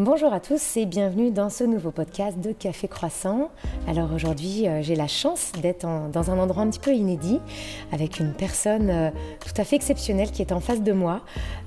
Bonjour 0.00 0.32
à 0.32 0.38
tous 0.38 0.76
et 0.76 0.86
bienvenue 0.86 1.32
dans 1.32 1.50
ce 1.50 1.64
nouveau 1.64 1.90
podcast 1.90 2.38
de 2.38 2.52
Café 2.52 2.86
Croissant. 2.86 3.50
Alors 3.88 4.12
aujourd'hui, 4.14 4.68
euh, 4.68 4.80
j'ai 4.80 4.94
la 4.94 5.08
chance 5.08 5.50
d'être 5.60 5.88
dans 6.12 6.30
un 6.30 6.38
endroit 6.38 6.62
un 6.62 6.70
petit 6.70 6.78
peu 6.78 6.92
inédit 6.92 7.40
avec 7.90 8.20
une 8.20 8.32
personne 8.32 8.90
euh, 8.90 9.10
tout 9.40 9.60
à 9.60 9.64
fait 9.64 9.74
exceptionnelle 9.74 10.30
qui 10.30 10.40
est 10.40 10.52
en 10.52 10.60
face 10.60 10.84
de 10.84 10.92
moi. 10.92 11.22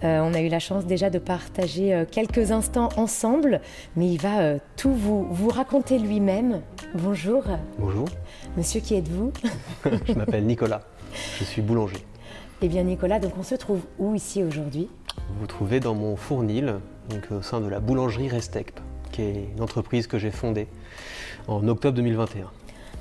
Euh, 0.06 0.22
on 0.22 0.34
a 0.34 0.40
eu 0.40 0.48
la 0.48 0.60
chance 0.60 0.86
déjà 0.86 1.10
de 1.10 1.20
partager 1.20 2.06
quelques 2.10 2.52
instants 2.52 2.88
ensemble, 2.96 3.60
mais 3.98 4.08
il 4.08 4.18
va 4.18 4.60
tout 4.78 4.94
vous, 4.94 5.28
vous 5.30 5.50
raconter 5.50 6.00
lui-même. 6.00 6.62
Bonjour. 6.96 7.44
Bonjour. 7.80 8.08
Monsieur, 8.56 8.80
qui 8.80 8.96
êtes-vous? 8.96 9.34
Je 10.08 10.14
m'appelle 10.14 10.46
Nicolas. 10.46 10.80
Je 11.38 11.44
suis 11.44 11.62
boulanger. 11.62 11.98
Eh 12.62 12.70
bien 12.70 12.84
Nicolas, 12.84 13.20
donc 13.20 13.34
on 13.38 13.44
se 13.44 13.56
trouve 13.56 13.82
où 14.00 14.16
ici 14.16 14.42
aujourd'hui? 14.42 14.88
Vous 15.18 15.42
vous 15.42 15.48
trouvez 15.48 15.82
dans 15.82 15.96
mon 15.96 16.16
fournil 16.16 16.76
donc 17.12 17.32
au 17.32 17.42
sein 17.42 17.60
de 17.60 17.68
la 17.68 17.80
boulangerie 17.80 18.30
Restec, 18.30 18.74
qui 19.12 19.22
est 19.22 19.50
une 19.56 19.62
entreprise 19.62 20.08
que 20.08 20.18
j'ai 20.18 20.32
fondée 20.32 20.68
en 21.48 21.68
octobre 21.68 21.96
2021. 21.96 22.50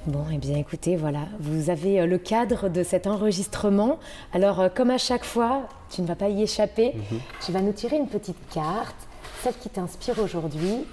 Bon, 0.06 0.24
et 0.30 0.34
eh 0.34 0.38
bien 0.38 0.56
écoutez, 0.56 0.96
voilà, 0.96 1.26
vous 1.40 1.68
avez 1.68 2.00
euh, 2.00 2.06
le 2.06 2.16
cadre 2.16 2.70
de 2.70 2.82
cet 2.82 3.06
enregistrement. 3.06 3.98
Alors, 4.32 4.60
euh, 4.60 4.68
comme 4.74 4.90
à 4.90 4.96
chaque 4.96 5.24
fois, 5.24 5.68
tu 5.90 6.00
ne 6.00 6.06
vas 6.06 6.14
pas 6.14 6.30
y 6.30 6.42
échapper. 6.42 6.94
Mhm. 6.94 7.20
Tu 7.44 7.52
vas 7.52 7.60
nous 7.60 7.72
tirer 7.72 7.96
une 7.96 8.08
petite 8.08 8.38
carte, 8.48 8.96
celle 9.42 9.54
qui 9.54 9.68
t'inspire 9.68 10.18
aujourd'hui. 10.18 10.86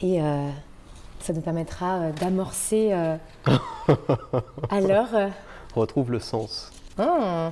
Et 0.00 0.20
euh, 0.20 0.48
ça 1.20 1.32
nous 1.32 1.40
permettra 1.40 2.10
d'amorcer. 2.20 2.92
alors. 4.70 5.08
Retrouve 5.76 6.10
le 6.10 6.18
sens. 6.18 6.72
Oh. 6.98 7.50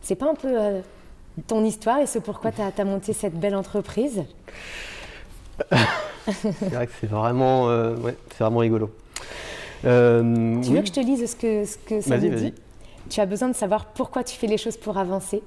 C'est 0.00 0.16
pas 0.16 0.30
un 0.30 0.34
peu 0.34 0.82
ton 1.46 1.64
histoire 1.64 2.00
et 2.00 2.06
ce 2.06 2.18
pourquoi 2.18 2.52
tu 2.52 2.60
as, 2.60 2.84
monté 2.84 3.12
cette 3.12 3.38
belle 3.38 3.54
entreprise 3.54 4.24
C'est 6.30 6.72
vrai 6.72 6.86
que 6.86 6.92
c'est 7.00 7.06
vraiment, 7.06 7.68
euh, 7.70 7.94
vraiment 8.38 8.58
rigolo. 8.58 8.90
Euh, 9.84 10.60
tu 10.60 10.70
veux 10.70 10.80
que 10.80 10.86
je 10.86 10.92
te 10.92 11.00
lise 11.00 11.30
ce 11.30 11.36
que, 11.36 11.64
ce 11.64 11.78
que 11.78 12.00
ça 12.00 12.18
nous 12.18 12.34
dit 12.34 12.54
Tu 13.08 13.20
as 13.20 13.26
besoin 13.26 13.48
de 13.48 13.54
savoir 13.54 13.86
pourquoi 13.86 14.24
tu 14.24 14.36
fais 14.36 14.46
les 14.46 14.58
choses 14.58 14.76
pour 14.76 14.98
avancer. 14.98 15.42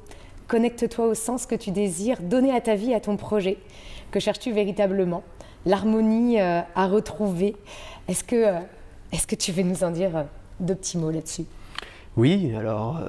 Connecte-toi 0.48 1.08
au 1.08 1.14
sens 1.14 1.46
que 1.46 1.56
tu 1.56 1.72
désires 1.72 2.22
donner 2.22 2.52
à 2.52 2.62
ta 2.62 2.76
vie, 2.76 2.94
à 2.94 3.00
ton 3.00 3.16
projet. 3.16 3.58
Que 4.12 4.20
cherches-tu 4.20 4.52
véritablement? 4.52 5.24
L'harmonie 5.66 6.42
euh, 6.42 6.62
à 6.76 6.88
retrouver. 6.88 7.56
Est-ce 8.08 8.24
que, 8.24 8.56
est 9.12 9.26
que 9.26 9.36
tu 9.36 9.52
veux 9.52 9.64
nous 9.64 9.84
en 9.84 9.92
dire 9.92 10.26
deux 10.60 10.76
petits 10.76 10.98
mots 10.98 11.12
là-dessus? 11.12 11.46
Oui, 12.18 12.54
alors... 12.58 13.00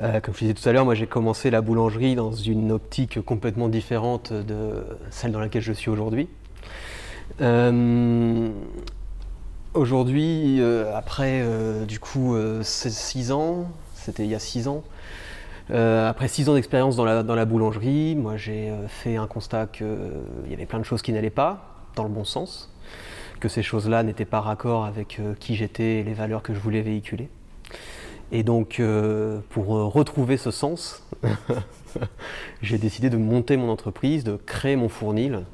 Euh, 0.00 0.20
comme 0.20 0.32
je 0.34 0.40
disais 0.40 0.54
tout 0.54 0.68
à 0.68 0.72
l'heure, 0.72 0.84
moi 0.84 0.94
j'ai 0.94 1.08
commencé 1.08 1.50
la 1.50 1.60
boulangerie 1.60 2.14
dans 2.14 2.32
une 2.32 2.70
optique 2.70 3.20
complètement 3.20 3.68
différente 3.68 4.32
de 4.32 4.84
celle 5.10 5.32
dans 5.32 5.40
laquelle 5.40 5.62
je 5.62 5.72
suis 5.72 5.90
aujourd'hui. 5.90 6.28
Euh, 7.40 8.48
aujourd'hui, 9.74 10.60
euh, 10.60 10.96
après 10.96 11.44
du 11.86 11.98
coup 11.98 12.36
6 12.62 13.32
ans, 13.32 13.68
c'était 13.94 14.24
il 14.24 14.30
y 14.30 14.36
a 14.36 14.38
6 14.38 14.68
ans, 14.68 14.84
après 15.70 16.28
6 16.28 16.48
ans 16.48 16.54
d'expérience 16.54 16.94
dans 16.94 17.04
la, 17.04 17.44
boulangerie, 17.44 18.14
moi 18.14 18.36
j'ai 18.36 18.70
fait 18.86 19.16
un 19.16 19.26
constat 19.26 19.66
qu'il 19.66 19.86
y 20.48 20.54
avait 20.54 20.66
plein 20.66 20.78
de 20.78 20.84
choses 20.84 21.02
qui 21.02 21.12
n'allaient 21.12 21.28
pas, 21.28 21.74
dans 21.96 22.04
le 22.04 22.10
bon 22.10 22.24
sens, 22.24 22.72
que 23.40 23.48
ces 23.48 23.64
choses-là 23.64 24.04
n'étaient 24.04 24.24
pas 24.24 24.40
raccord 24.40 24.84
avec 24.84 25.20
qui 25.40 25.56
j'étais 25.56 25.96
et 25.96 26.04
les 26.04 26.14
valeurs 26.14 26.42
que 26.42 26.54
je 26.54 26.60
voulais 26.60 26.82
véhiculer. 26.82 27.28
Et 28.30 28.42
donc, 28.42 28.78
euh, 28.78 29.40
pour 29.50 29.76
euh, 29.76 29.84
retrouver 29.86 30.36
ce 30.36 30.50
sens, 30.50 31.02
j'ai 32.62 32.78
décidé 32.78 33.08
de 33.08 33.16
monter 33.16 33.56
mon 33.56 33.70
entreprise, 33.70 34.22
de 34.22 34.36
créer 34.36 34.76
mon 34.76 34.88
fournil 34.88 35.44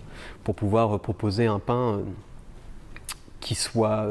pour 0.43 0.55
pouvoir 0.55 0.97
euh, 0.97 0.99
proposer 0.99 1.47
un 1.47 1.61
pain 1.61 2.01
qui 3.41 3.55
soit 3.55 4.07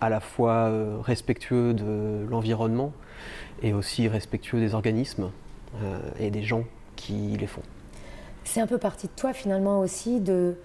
à 0.00 0.08
la 0.08 0.18
fois 0.18 0.68
respectueux 1.04 1.74
de 1.74 2.26
l'environnement 2.28 2.92
et 3.62 3.72
aussi 3.72 4.08
respectueux 4.08 4.58
des 4.58 4.74
organismes 4.74 5.30
et 6.18 6.30
des 6.32 6.42
gens 6.42 6.64
qui 6.96 7.36
les 7.38 7.46
font. 7.46 7.62
C'est 8.42 8.60
un 8.60 8.66
peu 8.66 8.78
partie 8.78 9.06
de 9.06 9.12
toi 9.14 9.32
finalement 9.32 9.78
aussi, 9.78 10.18
de, 10.18 10.56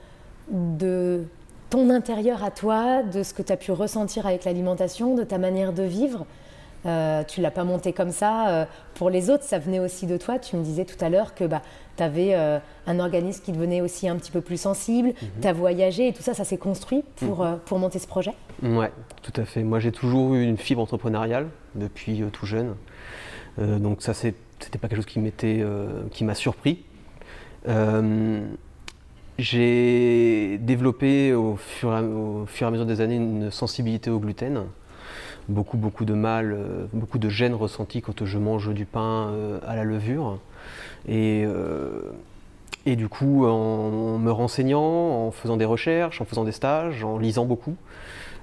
de 0.49 1.23
ton 1.69 1.91
intérieur 1.91 2.43
à 2.43 2.49
toi, 2.49 3.03
de 3.03 3.21
ce 3.21 3.35
que 3.35 3.43
tu 3.43 3.53
as 3.53 3.57
pu 3.57 3.71
ressentir 3.71 4.25
avec 4.25 4.43
l'alimentation, 4.43 5.13
de 5.13 5.23
ta 5.23 5.37
manière 5.37 5.71
de 5.71 5.83
vivre. 5.83 6.25
Euh, 6.85 7.23
tu 7.23 7.41
l'as 7.41 7.51
pas 7.51 7.63
monté 7.63 7.93
comme 7.93 8.11
ça. 8.11 8.49
Euh, 8.49 8.65
pour 8.95 9.09
les 9.09 9.29
autres, 9.29 9.43
ça 9.43 9.59
venait 9.59 9.79
aussi 9.79 10.05
de 10.05 10.17
toi. 10.17 10.39
Tu 10.39 10.55
me 10.55 10.63
disais 10.63 10.85
tout 10.85 11.03
à 11.03 11.09
l'heure 11.09 11.35
que 11.35 11.43
bah, 11.43 11.61
tu 11.97 12.03
avais 12.03 12.35
euh, 12.35 12.59
un 12.87 12.99
organisme 12.99 13.43
qui 13.43 13.51
devenait 13.51 13.81
aussi 13.81 14.07
un 14.07 14.15
petit 14.15 14.31
peu 14.31 14.41
plus 14.41 14.59
sensible. 14.59 15.09
Mhm. 15.09 15.41
Tu 15.41 15.47
as 15.47 15.53
voyagé 15.53 16.07
et 16.07 16.13
tout 16.13 16.23
ça, 16.23 16.33
ça 16.33 16.43
s'est 16.43 16.57
construit 16.57 17.03
pour, 17.17 17.43
mhm. 17.43 17.59
pour 17.65 17.79
monter 17.79 17.99
ce 17.99 18.07
projet? 18.07 18.33
Oui, 18.63 18.85
tout 19.21 19.33
à 19.39 19.45
fait. 19.45 19.65
J'ai 19.79 19.91
toujours 19.91 20.35
eu 20.35 20.43
une 20.43 20.57
fibre 20.57 20.81
entrepreneuriale 20.81 21.47
depuis 21.75 22.23
tout 22.31 22.45
jeune. 22.45 22.75
donc 23.57 24.01
ça, 24.01 24.13
c'était 24.13 24.79
pas 24.79 24.87
quelque 24.87 24.97
chose 24.97 25.05
qui 25.05 25.19
qui 26.11 26.23
m'a 26.23 26.35
surpris. 26.35 26.83
j'ai 29.37 30.57
développé 30.59 31.33
au 31.33 31.55
fur, 31.55 31.89
au 31.89 32.45
fur, 32.45 32.65
et 32.65 32.67
à 32.67 32.71
mesure 32.71 32.85
des 32.85 33.01
années 33.01 33.15
une 33.15 33.51
sensibilité 33.51 34.09
au 34.09 34.19
gluten 34.19 34.65
beaucoup, 35.49 35.77
beaucoup 35.77 36.05
de 36.05 36.13
mal, 36.13 36.53
euh, 36.53 36.85
beaucoup 36.93 37.17
de 37.17 37.29
gêne 37.29 37.53
ressentis 37.53 38.01
quand 38.01 38.25
je 38.25 38.37
mange 38.37 38.73
du 38.73 38.85
pain 38.85 39.29
euh, 39.29 39.59
à 39.67 39.75
la 39.75 39.83
levure. 39.83 40.39
Et, 41.07 41.43
euh, 41.45 42.13
du 42.85 43.07
coup, 43.07 43.45
en, 43.45 44.17
me 44.17 44.31
renseignant, 44.31 45.27
en 45.27 45.31
faisant 45.31 45.57
des 45.57 45.65
recherches, 45.65 46.21
en 46.21 46.25
faisant 46.25 46.43
des 46.43 46.51
stages, 46.51 47.03
en 47.03 47.19
lisant 47.19 47.45
beaucoup, 47.45 47.75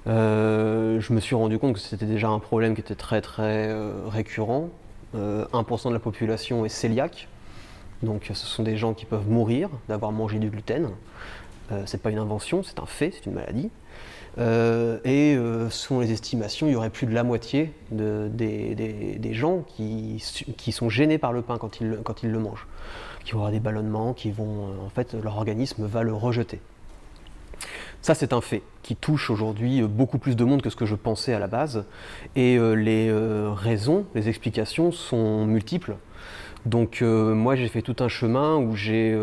je 0.06 1.12
me 1.12 1.18
suis 1.18 1.34
rendu 1.34 1.58
compte 1.58 1.74
que 1.74 1.80
c'était 1.80 2.06
déjà 2.06 2.28
un 2.28 2.38
problème 2.38 2.76
qui 2.76 2.80
était 2.80 2.94
très 2.94 3.20
très 3.20 3.74
récurrent. 4.08 4.68
1% 5.16 5.88
de 5.88 5.92
la 5.94 5.98
population 5.98 6.64
est 6.64 6.80
cœliaque, 6.80 7.26
donc 8.04 8.30
ce 8.32 8.46
sont 8.46 8.62
des 8.62 8.76
gens 8.76 8.94
qui 8.94 9.04
peuvent 9.04 9.28
mourir 9.28 9.68
d'avoir 9.88 10.12
mangé 10.12 10.38
du 10.38 10.48
gluten. 10.48 10.90
c'est 11.84 12.00
pas 12.00 12.10
une 12.12 12.18
invention, 12.18 12.62
c'est 12.62 12.78
un 12.78 12.86
fait, 12.86 13.10
c'est 13.10 13.26
une 13.26 13.34
maladie. 13.34 13.70
Euh, 14.38 14.98
et 15.04 15.34
euh, 15.34 15.70
selon 15.70 16.00
les 16.00 16.12
estimations, 16.12 16.66
il 16.66 16.72
y 16.72 16.76
aurait 16.76 16.90
plus 16.90 17.06
de 17.06 17.14
la 17.14 17.24
moitié 17.24 17.72
des, 17.90 19.32
gens 19.32 19.64
qui, 19.66 20.20
sont 20.72 20.90
gênés 20.90 21.18
par 21.18 21.32
le 21.32 21.42
pain 21.42 21.58
quand 21.58 21.80
ils, 21.80 21.88
le 22.30 22.38
mangent, 22.38 22.66
qui 23.24 23.32
vont 23.32 23.48
des 23.50 23.60
ballonnements, 23.60 24.12
qui 24.12 24.30
vont, 24.30 24.68
euh, 24.68 24.86
en 24.86 24.90
fait, 24.90 25.14
leur 25.14 25.36
organisme 25.36 25.86
va 25.86 26.02
le 26.02 26.12
rejeter. 26.12 26.60
Ça, 28.02 28.14
c'est 28.14 28.32
un 28.32 28.40
fait 28.40 28.62
qui 28.82 28.94
touche 28.94 29.30
aujourd'hui 29.30 29.82
beaucoup 29.82 30.18
plus 30.18 30.36
de 30.36 30.44
monde 30.44 30.62
que 30.62 30.70
ce 30.70 30.76
que 30.76 30.86
je 30.86 30.94
pensais 30.94 31.32
à 31.32 31.38
la 31.38 31.48
base. 31.48 31.84
Et 32.36 32.56
les 32.56 33.12
raisons, 33.56 34.04
les 34.14 34.28
explications 34.28 34.92
sont 34.92 35.44
multiples. 35.44 35.96
Donc, 36.66 37.00
moi, 37.00 37.56
j'ai 37.56 37.66
fait 37.66 37.82
tout 37.82 37.96
un 37.98 38.06
chemin 38.08 38.58
où 38.58 38.76
j'ai 38.76 39.18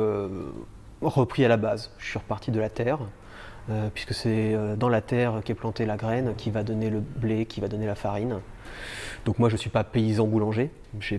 repris 1.01 1.45
à 1.45 1.47
la 1.47 1.55
base. 1.55 1.91
Je 1.97 2.07
suis 2.07 2.19
reparti 2.19 2.51
de 2.51 2.59
la 2.59 2.69
terre, 2.69 2.99
euh, 3.69 3.87
puisque 3.93 4.13
c'est 4.13 4.53
euh, 4.53 4.75
dans 4.75 4.89
la 4.89 4.99
terre 4.99 5.41
qu'est 5.45 5.53
plantée 5.53 5.85
la 5.85 5.95
graine 5.95 6.33
qui 6.37 6.51
va 6.51 6.63
donner 6.63 6.89
le 6.89 6.99
blé, 6.99 7.45
qui 7.45 7.61
va 7.61 7.69
donner 7.69 7.85
la 7.85 7.95
farine. 7.95 8.39
Donc 9.23 9.39
moi 9.39 9.47
je 9.47 9.53
ne 9.53 9.57
suis 9.57 9.69
pas 9.69 9.85
paysan 9.85 10.27
boulanger, 10.27 10.69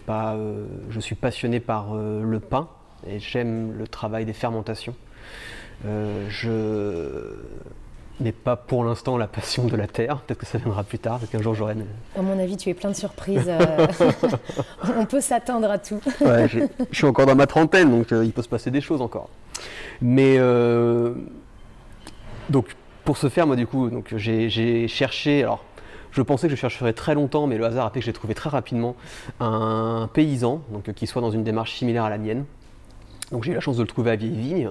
pas, 0.05 0.35
euh, 0.35 0.67
je 0.91 1.01
suis 1.01 1.15
passionné 1.15 1.59
par 1.59 1.95
le 1.95 2.39
pain 2.39 2.69
et 3.07 3.19
j'aime 3.19 3.73
le 3.79 3.89
travail 3.89 4.27
des 4.27 4.35
fermentations. 4.35 4.95
je 5.85 7.37
n'ai 8.21 8.33
pas 8.33 8.57
pour 8.57 8.85
l'instant 8.85 9.17
la 9.17 9.27
passion 9.27 9.65
de 9.65 9.77
la 9.77 9.87
terre, 9.87 10.19
peut-être 10.21 10.41
que 10.41 10.47
ça 10.47 10.59
viendra 10.59 10.85
plus 10.85 10.99
tard, 10.99 11.19
peut-être 11.19 11.33
qu'un 11.33 11.43
jour 11.43 11.55
j'aurai... 11.55 11.77
À 12.15 12.21
mon 12.21 12.39
avis 12.39 12.59
tu 12.59 12.69
es 12.69 12.75
plein 12.75 12.91
de 12.91 12.95
surprises, 12.95 13.51
on 14.99 15.07
peut 15.07 15.23
s'attendre 15.23 15.71
à 15.71 15.79
tout. 15.79 16.01
je 16.21 16.67
suis 16.93 17.07
encore 17.07 17.25
dans 17.25 17.37
ma 17.37 17.47
trentaine 17.47 17.91
donc 17.91 18.09
il 18.11 18.33
peut 18.33 18.43
se 18.43 18.51
passer 18.51 18.71
des 18.71 18.83
choses 18.83 19.01
encore. 19.01 19.31
Mais 20.03 20.39
donc 22.51 22.77
pour 23.05 23.17
ce 23.17 23.29
faire, 23.29 23.47
moi 23.47 23.57
du 23.57 23.67
coup, 23.67 23.91
j'ai 24.17 24.89
cherché. 24.89 25.43
Alors, 25.43 25.65
je 26.11 26.23
pensais 26.23 26.47
que 26.49 26.55
je 26.55 26.61
chercherais 26.61 26.93
très 26.93 27.15
longtemps, 27.15 27.47
mais 27.47 27.59
le 27.59 27.67
hasard 27.67 27.87
a 27.87 27.91
fait 27.91 28.01
que 28.01 28.07
j'ai 28.07 28.13
trouvé 28.13 28.35
très 28.35 28.49
rapidement 28.49 28.95
un 29.41 30.09
paysan, 30.13 30.63
donc 30.71 30.93
qui 30.93 31.07
soit 31.07 31.21
dans 31.21 31.31
une 31.31 31.43
démarche 31.43 31.75
similaire 31.75 32.05
à 32.05 32.11
la 32.11 32.19
mienne. 32.19 32.45
Donc 33.33 33.43
j'ai 33.43 33.53
eu 33.53 33.55
la 33.55 33.61
chance 33.61 33.77
de 33.77 33.83
le 33.83 33.89
trouver 33.89 34.13
à 34.13 34.17
Vieille-Vigne, 34.17 34.71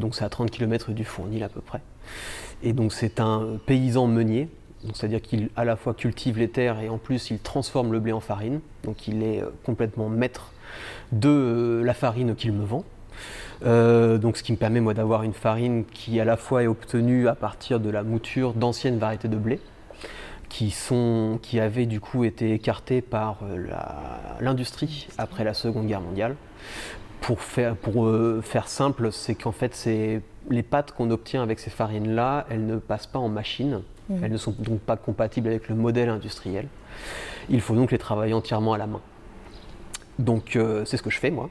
donc 0.00 0.14
c'est 0.14 0.24
à 0.24 0.28
30 0.28 0.50
km 0.50 0.90
du 0.90 1.04
Fournil 1.04 1.42
à 1.42 1.48
peu 1.48 1.60
près. 1.60 1.80
Et 2.62 2.72
donc 2.72 2.92
c'est 2.92 3.20
un 3.20 3.58
paysan 3.64 4.06
meunier, 4.06 4.48
c'est-à-dire 4.92 5.22
qu'il 5.22 5.48
à 5.56 5.64
la 5.64 5.76
fois 5.76 5.94
cultive 5.94 6.38
les 6.38 6.48
terres 6.48 6.80
et 6.80 6.88
en 6.88 6.98
plus 6.98 7.30
il 7.30 7.38
transforme 7.38 7.92
le 7.92 8.00
blé 8.00 8.12
en 8.12 8.20
farine. 8.20 8.60
Donc 8.84 9.08
il 9.08 9.22
est 9.22 9.40
euh, 9.40 9.46
complètement 9.64 10.08
maître 10.08 10.52
de 11.12 11.28
euh, 11.28 11.82
la 11.84 11.94
farine 11.94 12.34
qu'il 12.34 12.52
me 12.52 12.64
vend. 12.64 12.84
Euh, 13.64 14.18
donc 14.18 14.36
ce 14.36 14.42
qui 14.42 14.52
me 14.52 14.56
permet 14.56 14.80
moi 14.80 14.94
d'avoir 14.94 15.22
une 15.22 15.34
farine 15.34 15.84
qui 15.84 16.18
à 16.20 16.24
la 16.24 16.36
fois 16.36 16.62
est 16.64 16.66
obtenue 16.66 17.28
à 17.28 17.34
partir 17.34 17.80
de 17.80 17.90
la 17.90 18.02
mouture 18.02 18.54
d'anciennes 18.54 18.98
variétés 18.98 19.28
de 19.28 19.36
blé 19.36 19.60
qui, 20.48 20.70
sont, 20.70 21.38
qui 21.42 21.60
avaient 21.60 21.86
du 21.86 22.00
coup 22.00 22.24
été 22.24 22.52
écartées 22.52 23.00
par 23.00 23.38
euh, 23.42 23.68
l'industrie 24.40 25.08
après 25.16 25.44
la 25.44 25.54
Seconde 25.54 25.86
Guerre 25.86 26.00
mondiale 26.00 26.36
pour 27.20 27.40
faire, 27.40 27.76
pour, 27.76 28.10
faire 28.42 28.66
simple, 28.66 29.12
c'est 29.12 29.36
qu'en 29.36 29.52
fait, 29.52 29.88
les 30.50 30.62
pâtes 30.64 30.90
qu'on 30.90 31.08
obtient 31.12 31.40
avec 31.40 31.60
ces 31.60 31.70
farines-là, 31.70 32.46
elles 32.50 32.66
ne 32.66 32.78
passent 32.78 33.06
pas 33.06 33.20
en 33.20 33.28
machine. 33.28 33.82
Mmh. 34.08 34.24
Elles 34.24 34.32
ne 34.32 34.36
sont 34.36 34.56
donc 34.58 34.80
pas 34.80 34.96
compatibles 34.96 35.46
avec 35.46 35.68
le 35.68 35.76
modèle 35.76 36.08
industriel. 36.08 36.66
Il 37.48 37.60
faut 37.60 37.76
donc 37.76 37.92
les 37.92 37.98
travailler 37.98 38.34
entièrement 38.34 38.72
à 38.72 38.78
la 38.78 38.88
main. 38.88 39.00
Donc 40.18 40.58
c'est 40.84 40.96
ce 40.96 41.02
que 41.02 41.10
je 41.10 41.20
fais 41.20 41.30
moi. 41.30 41.48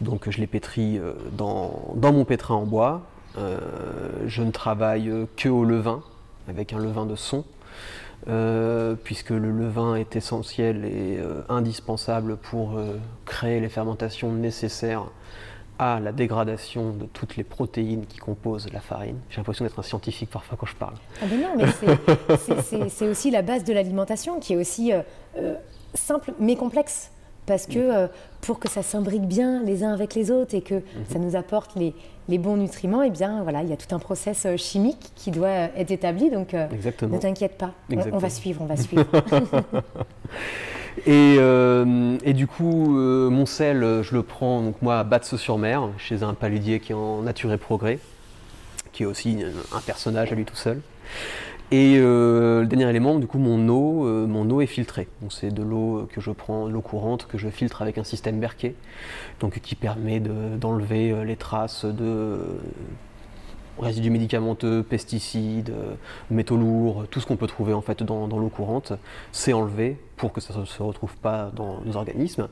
Donc 0.00 0.28
je 0.30 0.38
les 0.38 0.46
pétris 0.46 1.00
dans, 1.32 1.92
dans 1.94 2.12
mon 2.12 2.24
pétrin 2.24 2.54
en 2.54 2.66
bois. 2.66 3.02
je 3.36 4.42
ne 4.42 4.50
travaille 4.50 5.12
que 5.36 5.48
au 5.48 5.64
levain, 5.64 6.02
avec 6.48 6.72
un 6.72 6.78
levain 6.78 7.06
de 7.06 7.16
son. 7.16 7.44
Euh, 8.26 8.94
puisque 9.02 9.30
le 9.30 9.50
levain 9.50 9.94
est 9.94 10.16
essentiel 10.16 10.84
et 10.84 11.18
euh, 11.18 11.42
indispensable 11.48 12.36
pour 12.36 12.76
euh, 12.76 12.98
créer 13.24 13.60
les 13.60 13.68
fermentations 13.68 14.32
nécessaires 14.32 15.04
à 15.78 16.00
la 16.00 16.10
dégradation 16.10 16.90
de 16.90 17.06
toutes 17.06 17.36
les 17.36 17.44
protéines 17.44 18.04
qui 18.06 18.18
composent 18.18 18.70
la 18.72 18.80
farine. 18.80 19.18
J'ai 19.30 19.36
l'impression 19.36 19.64
d'être 19.64 19.78
un 19.78 19.82
scientifique 19.82 20.28
parfois 20.30 20.58
quand 20.60 20.66
je 20.66 20.74
parle. 20.74 20.94
Ah 21.22 21.26
ben 21.26 21.40
non, 21.40 21.54
mais 21.56 22.88
c'est 22.88 23.08
aussi 23.08 23.30
la 23.30 23.42
base 23.42 23.62
de 23.62 23.72
l'alimentation 23.72 24.40
qui 24.40 24.54
est 24.54 24.56
aussi 24.56 24.90
simple 25.94 26.32
mais 26.40 26.56
complexe 26.56 27.12
parce 27.48 27.66
que 27.66 27.78
euh, 27.78 28.06
pour 28.42 28.60
que 28.60 28.68
ça 28.68 28.82
s'imbrique 28.82 29.26
bien 29.26 29.62
les 29.64 29.82
uns 29.82 29.92
avec 29.92 30.14
les 30.14 30.30
autres 30.30 30.54
et 30.54 30.60
que 30.60 30.74
mhm. 30.74 30.82
ça 31.10 31.18
nous 31.18 31.34
apporte 31.34 31.72
les, 31.74 31.94
bons 32.38 32.56
nutriments, 32.56 33.02
eh 33.02 33.10
bien 33.10 33.42
voilà, 33.42 33.62
il 33.62 33.70
y 33.70 33.72
a 33.72 33.76
tout 33.76 33.92
un 33.94 33.98
process 33.98 34.44
euh, 34.46 34.56
chimique 34.56 35.10
qui 35.16 35.30
doit 35.30 35.48
euh, 35.48 35.66
être 35.76 35.90
établi. 35.90 36.30
Donc 36.30 36.52
ne 36.52 37.18
t'inquiète 37.18 37.58
pas, 37.58 37.72
on, 38.12 38.18
va 38.18 38.30
suivre, 38.30 38.62
on 38.62 38.66
va 38.66 38.76
suivre. 38.76 39.06
et, 41.06 42.32
du 42.34 42.46
coup, 42.46 42.90
mon 42.90 43.46
sel, 43.46 44.02
je 44.02 44.14
le 44.14 44.22
prends 44.22 44.62
donc 44.62 44.80
moi 44.82 45.00
à 45.00 45.04
Batse-sur-Mer, 45.04 45.88
chez 45.96 46.22
un 46.22 46.34
paludier 46.34 46.80
qui 46.80 46.92
est 46.92 46.96
en 46.96 47.22
nature 47.22 47.52
et 47.52 47.58
progrès, 47.58 47.98
qui 48.92 49.04
est 49.04 49.06
aussi 49.06 49.38
un 49.74 49.80
personnage 49.80 50.30
à 50.30 50.34
lui 50.34 50.44
tout 50.44 50.56
seul. 50.56 50.80
Et 51.70 51.96
euh, 51.98 52.60
le 52.62 52.66
dernier 52.66 52.88
élément, 52.88 53.18
du 53.18 53.26
coup, 53.26 53.38
mon 53.38 53.68
eau, 53.68 54.06
euh, 54.06 54.26
mon 54.26 54.48
eau 54.50 54.62
est 54.62 54.66
filtrée. 54.66 55.06
c'est 55.28 55.52
de 55.52 55.62
l'eau 55.62 56.08
que 56.10 56.20
je 56.20 56.30
prends, 56.30 56.66
l'eau 56.66 56.80
courante 56.80 57.26
que 57.26 57.36
je 57.36 57.48
filtre 57.48 57.82
avec 57.82 57.98
un 57.98 58.04
système 58.04 58.40
Berquet, 58.40 58.74
donc 59.40 59.60
qui 59.60 59.74
permet 59.74 60.20
d'enlever 60.20 61.10
euh, 61.10 61.24
les 61.24 61.36
traces 61.36 61.84
de 61.84 62.38
résidus 63.78 64.10
médicamenteux, 64.10 64.82
pesticides, 64.82 65.72
métaux 66.30 66.56
lourds, 66.56 67.04
tout 67.10 67.20
ce 67.20 67.26
qu'on 67.26 67.36
peut 67.36 67.46
trouver 67.46 67.74
en 67.74 67.80
fait 67.82 68.02
dans, 68.02 68.26
l'eau 68.26 68.48
courante, 68.48 68.94
c'est 69.30 69.52
enlevé 69.52 69.98
pour 70.16 70.32
que 70.32 70.40
ça 70.40 70.58
ne 70.58 70.64
se 70.64 70.82
retrouve 70.82 71.16
pas 71.18 71.52
dans 71.54 71.80
nos 71.84 71.96
organismes 71.96 72.48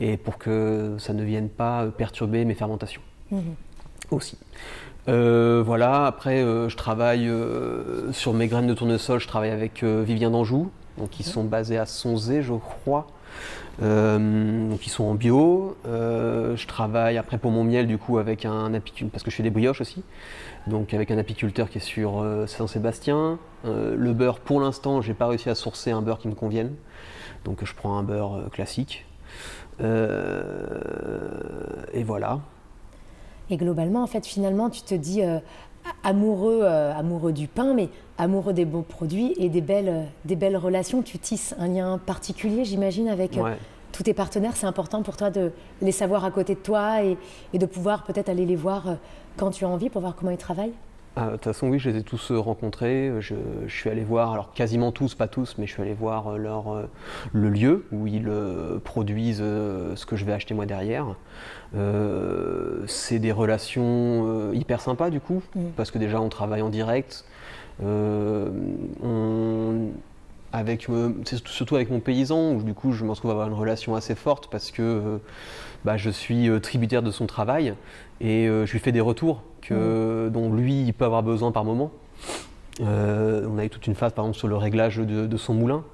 et 0.00 0.16
pour 0.16 0.38
que 0.38 0.94
ça 0.98 1.12
ne 1.12 1.22
vienne 1.22 1.50
pas 1.50 1.86
perturber 1.88 2.46
mes 2.46 2.54
fermentations 2.54 3.02
mmh. 3.30 3.40
Aussi. 4.10 4.36
Euh, 5.08 5.62
voilà, 5.64 6.06
après 6.06 6.42
euh, 6.42 6.68
je 6.68 6.76
travaille 6.76 7.26
euh, 7.26 8.12
sur 8.12 8.34
mes 8.34 8.48
graines 8.48 8.66
de 8.66 8.74
tournesol, 8.74 9.18
je 9.18 9.26
travaille 9.26 9.50
avec 9.50 9.82
Vivien 9.82 10.30
d'Anjou, 10.30 10.70
donc 10.98 11.18
ils 11.18 11.24
sont 11.24 11.44
basés 11.44 11.78
à 11.78 11.86
Sonzé 11.86 12.42
je 12.42 12.52
crois. 12.52 13.06
donc 13.80 14.86
ils 14.86 14.90
sont 14.90 15.04
en 15.04 15.14
bio. 15.14 15.76
je 15.84 16.66
travaille 16.66 17.16
après 17.16 17.38
pour 17.38 17.50
mon 17.50 17.64
miel 17.64 17.86
du 17.86 17.96
coup 17.96 18.18
avec 18.18 18.44
un 18.44 18.74
apiculteur, 18.74 19.10
parce 19.12 19.22
que 19.22 19.30
je 19.30 19.36
fais 19.36 19.42
des 19.42 19.50
brioches 19.50 19.80
aussi, 19.80 20.02
donc 20.66 20.92
avec 20.92 21.10
un 21.10 21.16
apiculteur 21.18 21.70
qui 21.70 21.78
est 21.78 21.80
sur 21.80 22.22
Saint-Sébastien. 22.46 23.38
le 23.64 24.12
beurre 24.12 24.40
pour 24.40 24.60
l'instant 24.60 25.00
j'ai 25.00 25.14
pas 25.14 25.28
réussi 25.28 25.48
à 25.48 25.54
sourcer 25.54 25.92
un 25.92 26.02
beurre 26.02 26.18
qui 26.18 26.28
me 26.28 26.34
convienne, 26.34 26.74
donc 27.44 27.64
je 27.64 27.74
prends 27.74 27.96
un 27.96 28.02
beurre 28.02 28.50
classique. 28.52 29.06
et 29.80 29.86
voilà. 32.04 32.40
Et 33.50 33.56
globalement, 33.56 34.02
en 34.02 34.06
fait, 34.06 34.26
finalement, 34.26 34.70
tu 34.70 34.82
te 34.82 34.94
dis 34.94 35.22
euh, 35.22 35.38
amoureux, 36.04 36.60
euh, 36.62 36.94
amoureux 36.96 37.32
du 37.32 37.48
pain, 37.48 37.74
mais 37.74 37.88
amoureux 38.16 38.52
des 38.52 38.64
beaux 38.64 38.82
produits 38.82 39.34
et 39.38 39.48
des 39.48 39.60
belles, 39.60 39.88
euh, 39.88 40.04
des 40.24 40.36
belles 40.36 40.56
relations. 40.56 41.02
Tu 41.02 41.18
tisses 41.18 41.54
un 41.58 41.68
lien 41.68 41.98
particulier, 41.98 42.64
j'imagine, 42.64 43.08
avec 43.08 43.38
tous 43.92 44.04
tes 44.04 44.14
partenaires. 44.14 44.56
C'est 44.56 44.66
important 44.66 45.02
pour 45.02 45.16
toi 45.16 45.30
de 45.30 45.50
les 45.82 45.92
savoir 45.92 46.24
à 46.24 46.30
côté 46.30 46.54
de 46.54 46.60
toi 46.60 47.02
et, 47.02 47.16
et 47.52 47.58
de 47.58 47.66
pouvoir 47.66 48.04
peut-être 48.04 48.28
aller 48.28 48.46
les 48.46 48.56
voir 48.56 48.96
quand 49.36 49.50
tu 49.50 49.64
as 49.64 49.68
envie 49.68 49.90
pour 49.90 50.00
voir 50.00 50.14
comment 50.14 50.30
ils 50.30 50.38
travaillent? 50.38 50.74
Ah, 51.16 51.26
de 51.26 51.32
toute 51.32 51.44
façon, 51.44 51.68
oui, 51.68 51.80
je 51.80 51.90
les 51.90 51.98
ai 51.98 52.02
tous 52.02 52.30
euh, 52.30 52.38
rencontrés. 52.38 53.12
Je, 53.18 53.34
suis 53.66 53.90
allé 53.90 54.04
voir, 54.04 54.32
alors 54.32 54.52
quasiment 54.52 54.92
tous, 54.92 55.16
pas 55.16 55.26
tous, 55.26 55.56
mais 55.58 55.66
je 55.66 55.72
suis 55.72 55.82
allé 55.82 55.92
voir 55.92 56.28
euh, 56.28 56.36
leur, 56.36 56.72
euh, 56.72 56.88
le 57.32 57.50
lieu 57.50 57.84
où 57.90 58.06
ils 58.06 58.30
produisent 58.84 59.38
ce 59.38 60.06
que 60.06 60.14
je 60.14 60.24
vais 60.24 60.32
acheter 60.32 60.54
moi 60.54 60.66
derrière. 60.66 61.16
c'est 62.86 63.18
des 63.18 63.32
relations 63.32 64.52
hyper 64.52 64.80
sympas 64.80 65.10
du 65.10 65.20
coup, 65.20 65.42
mm. 65.54 65.70
parce 65.76 65.90
que 65.90 65.98
déjà 65.98 66.20
on 66.20 66.28
travaille 66.28 66.62
en 66.62 66.68
direct. 66.68 67.24
avec, 70.52 70.86
surtout 71.46 71.76
avec 71.76 71.90
mon 71.90 72.00
paysan, 72.00 72.52
où 72.52 72.62
du 72.62 72.74
coup 72.74 72.92
je 72.92 73.04
me 73.04 73.10
retrouve 73.10 73.32
à 73.32 73.34
avoir 73.34 73.48
une 73.48 73.54
relation 73.54 73.96
assez 73.96 74.14
forte 74.14 74.48
parce 74.48 74.70
que 74.70 75.18
bah, 75.84 75.96
je 75.96 76.10
suis 76.10 76.48
tributaire 76.60 77.02
de 77.02 77.10
son 77.10 77.26
travail 77.26 77.74
et 78.20 78.46
je 78.46 78.70
lui 78.70 78.78
fais 78.78 78.92
des 78.92 79.00
retours 79.00 79.42
que, 79.60 80.28
dont 80.32 80.52
lui 80.52 80.82
il 80.82 80.92
peut 80.94 81.04
avoir 81.04 81.22
besoin 81.22 81.52
par 81.52 81.64
moment. 81.64 81.90
Euh, 82.80 83.46
on 83.48 83.58
a 83.58 83.64
eu 83.64 83.70
toute 83.70 83.86
une 83.86 83.94
phase 83.94 84.12
par 84.12 84.24
exemple 84.24 84.38
sur 84.38 84.48
le 84.48 84.56
réglage 84.56 84.96
de, 84.96 85.36
son 85.36 85.54
moulin. 85.54 85.84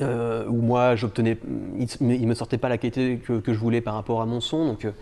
Euh, 0.00 0.46
où 0.46 0.60
moi 0.62 0.94
j'obtenais, 0.94 1.38
il, 1.76 1.88
ne 2.00 2.26
me 2.26 2.34
sortait 2.34 2.56
pas 2.56 2.68
la 2.68 2.78
qualité 2.78 3.18
que, 3.18 3.42
je 3.44 3.58
voulais 3.58 3.80
par 3.80 3.94
rapport 3.94 4.22
à 4.22 4.26
mon 4.26 4.40
son, 4.40 4.64
donc 4.64 4.84
euh, 4.84 4.92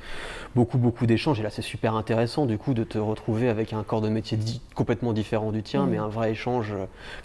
beaucoup 0.55 0.79
beaucoup 0.79 1.05
d'échanges 1.05 1.39
et 1.39 1.43
là 1.43 1.51
c'est 1.51 1.61
super 1.61 1.97
intéressant 1.97 2.47
du 2.47 2.57
coup 2.57 2.73
de 2.73 2.83
te 2.83 2.97
retrouver 2.97 3.51
avec 3.51 3.75
un 3.75 3.83
corps 3.83 4.01
de 4.01 4.09
métier 4.09 4.39
complètement 4.75 5.13
différent 5.13 5.53
du 5.53 5.63
tien, 5.63 5.85
mm. 5.85 5.91
mais 5.91 5.99
un 5.99 6.09
vrai 6.09 6.31
échange 6.31 6.73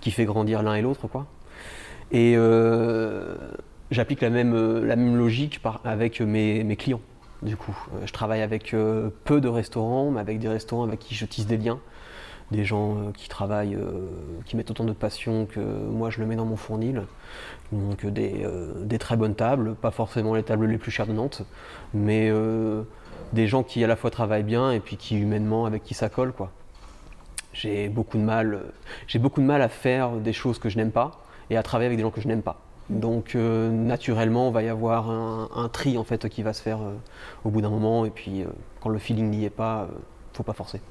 qui 0.01 0.11
fait 0.11 0.25
grandir 0.25 0.63
l'un 0.63 0.75
et 0.75 0.81
l'autre 0.81 1.07
quoi. 1.07 1.27
Et 2.11 2.35
j'applique 3.89 4.19
la 4.19 4.29
même, 4.29 4.83
la 4.83 4.97
même 4.97 5.15
logique 5.15 5.61
avec 5.85 6.19
mes 6.19 6.75
clients 6.75 6.99
du 7.41 7.57
coup. 7.57 7.75
Euh, 7.93 8.05
je 8.05 8.13
travaille 8.13 8.41
avec 8.41 8.73
euh, 8.73 9.09
peu 9.23 9.41
de 9.41 9.47
restaurants, 9.47 10.11
mais 10.11 10.19
avec 10.19 10.39
des 10.39 10.47
restaurants 10.47 10.83
avec 10.83 10.99
qui 10.99 11.15
je 11.15 11.25
tisse 11.25 11.45
des 11.45 11.57
liens. 11.57 11.79
Des 12.51 12.65
gens 12.65 12.97
euh, 12.97 13.11
qui 13.13 13.29
travaillent, 13.29 13.77
qui 14.45 14.57
mettent 14.57 14.71
autant 14.71 14.83
de 14.83 14.91
passion 14.91 15.45
que 15.45 15.59
moi 15.59 16.09
je 16.09 16.19
le 16.19 16.25
mets 16.25 16.35
dans 16.35 16.45
mon 16.45 16.57
fournil. 16.57 17.03
Donc 17.71 18.05
des, 18.05 18.97
très 18.99 19.15
bonnes 19.15 19.35
tables, 19.35 19.75
pas 19.75 19.91
forcément 19.91 20.35
les 20.35 20.43
tables 20.43 20.65
les 20.65 20.77
plus 20.77 20.91
chères 20.91 21.07
de 21.07 21.13
Nantes, 21.13 21.43
mais 21.93 22.29
des 23.31 23.47
gens 23.47 23.63
qui 23.63 23.81
à 23.85 23.87
la 23.87 23.95
fois 23.95 24.11
travaillent 24.11 24.43
bien 24.43 24.71
et 24.71 24.81
puis 24.81 24.97
qui 24.97 25.17
humainement 25.17 25.65
avec 25.65 25.83
qui 25.83 25.93
ça 25.93 26.09
colle 26.09 26.33
quoi. 26.33 26.51
J'ai 27.53 27.87
beaucoup 27.87 28.17
de 28.17 28.23
mal, 28.23 28.63
j'ai 29.07 29.19
beaucoup 29.19 29.39
de 29.39 29.45
mal 29.45 29.61
à 29.61 29.69
faire 29.69 30.11
des 30.17 30.33
choses 30.33 30.59
que 30.59 30.67
je 30.67 30.75
n'aime 30.75 30.91
pas 30.91 31.23
et 31.49 31.55
à 31.55 31.63
travailler 31.63 31.87
avec 31.87 31.97
des 31.97 32.03
gens 32.03 32.11
que 32.11 32.19
je 32.19 32.27
n'aime 32.27 32.41
pas. 32.41 32.59
Donc 32.91 33.35
euh, 33.35 33.69
naturellement, 33.69 34.49
il 34.49 34.53
va 34.53 34.63
y 34.63 34.69
avoir 34.69 35.09
un, 35.09 35.69
tri 35.69 35.97
en 35.97 36.03
fait 36.03 36.27
qui 36.27 36.43
va 36.43 36.51
se 36.51 36.61
faire 36.61 36.81
euh, 36.81 36.93
au 37.45 37.49
bout 37.49 37.61
d'un 37.61 37.69
moment. 37.69 38.05
Et 38.05 38.09
puis 38.09 38.41
euh, 38.41 38.47
quand 38.81 38.89
le 38.89 38.99
feeling 38.99 39.29
n'y 39.29 39.45
est 39.45 39.49
pas, 39.49 39.87
faut 40.33 40.43
pas 40.43 40.53
forcer. 40.53 40.81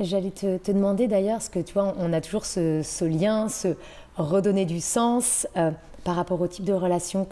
J'allais 0.00 0.32
te, 0.32 0.72
demander 0.72 1.06
d'ailleurs, 1.06 1.36
parce 1.36 1.48
que 1.48 1.60
tu 1.60 1.72
vois, 1.72 1.94
on 1.98 2.12
a 2.12 2.20
toujours 2.20 2.44
ce, 2.44 3.04
lien, 3.04 3.48
ce 3.48 3.68
redonner 4.16 4.64
du 4.64 4.80
sens 4.80 5.46
par 6.02 6.16
rapport 6.16 6.40
au 6.40 6.48
type 6.48 6.64
de 6.64 6.72
relation 6.72 7.26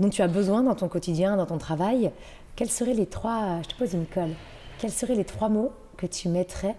dont 0.00 0.08
tu 0.08 0.22
as 0.22 0.28
besoin 0.28 0.62
dans 0.62 0.74
ton 0.74 0.88
quotidien, 0.88 1.36
dans 1.36 1.46
ton 1.46 1.58
travail. 1.58 2.10
Quels 2.56 2.70
seraient 2.70 2.94
les 2.94 3.06
trois, 3.06 3.60
je 3.62 3.68
te 3.68 3.74
pose 3.78 3.92
une 3.92 4.06
colle, 4.06 4.32
quels 4.78 4.90
seraient 4.90 5.14
les 5.14 5.24
trois 5.24 5.50
mots 5.50 5.72
que 5.98 6.06
tu 6.06 6.28
mettrais 6.28 6.76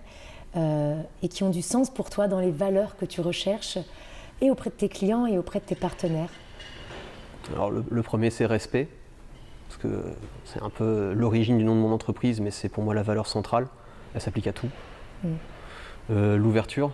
et 0.56 1.28
qui 1.30 1.44
ont 1.44 1.50
du 1.52 1.62
sens 1.62 1.92
pour 1.92 2.10
toi 2.10 2.28
dans 2.28 2.40
les 2.40 2.52
valeurs 2.52 2.98
que 2.98 3.06
tu 3.06 3.22
recherches 3.22 3.78
et 4.42 4.50
auprès 4.50 4.72
de 4.72 4.76
tes 4.76 4.90
clients 4.90 5.28
et 5.28 5.38
auprès 5.38 5.60
de 5.60 5.66
tes 5.66 5.76
partenaires? 5.76 6.30
Alors 7.52 7.72
le, 7.72 8.04
premier 8.04 8.30
c'est 8.30 8.46
respect, 8.46 8.88
parce 9.68 9.82
que 9.82 10.04
c'est 10.46 10.62
un 10.62 10.70
peu 10.70 11.14
l'origine 11.14 11.58
du 11.58 11.64
nom 11.64 11.76
de 11.76 11.82
mon 11.82 11.92
entreprise, 11.92 12.40
mais 12.40 12.52
c'est 12.52 12.70
pour 12.70 12.84
moi 12.84 12.94
la 12.94 13.04
valeur 13.04 13.28
centrale, 13.28 13.68
elle 14.14 14.22
s'applique 14.22 14.48
à 14.48 14.54
tout. 14.54 14.70
Mm. 15.24 15.28
Euh, 16.12 16.38
l'ouverture, 16.38 16.92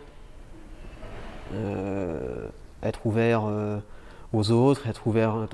euh, 1.53 2.47
être 2.83 3.05
ouvert 3.05 3.43
euh, 3.45 3.79
aux 4.33 4.51
autres, 4.51 4.87
être 4.87 5.07
ouvert 5.07 5.47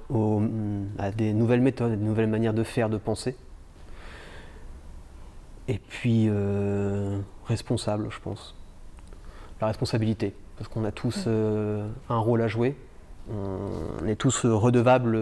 à 1.00 1.12
des 1.12 1.34
nouvelles 1.34 1.62
méthodes, 1.62 1.94
à 1.94 1.96
des 1.96 2.04
nouvelles 2.04 2.28
manières 2.28 2.54
de 2.54 2.64
faire, 2.64 2.90
de 2.90 2.98
penser. 2.98 3.36
Et 5.68 5.80
puis 5.80 6.30
responsable, 7.48 8.08
je 8.12 8.20
pense. 8.20 8.56
La 9.62 9.68
responsabilité, 9.68 10.36
parce 10.58 10.70
qu'on 10.70 10.84
a 10.84 10.92
tous 10.92 11.28
mm. 11.28 11.90
un 12.10 12.18
rôle 12.18 12.42
à 12.42 12.48
jouer 12.48 12.76
on 13.32 14.08
est 14.08 14.16
tous 14.16 14.46
redevables, 14.46 15.18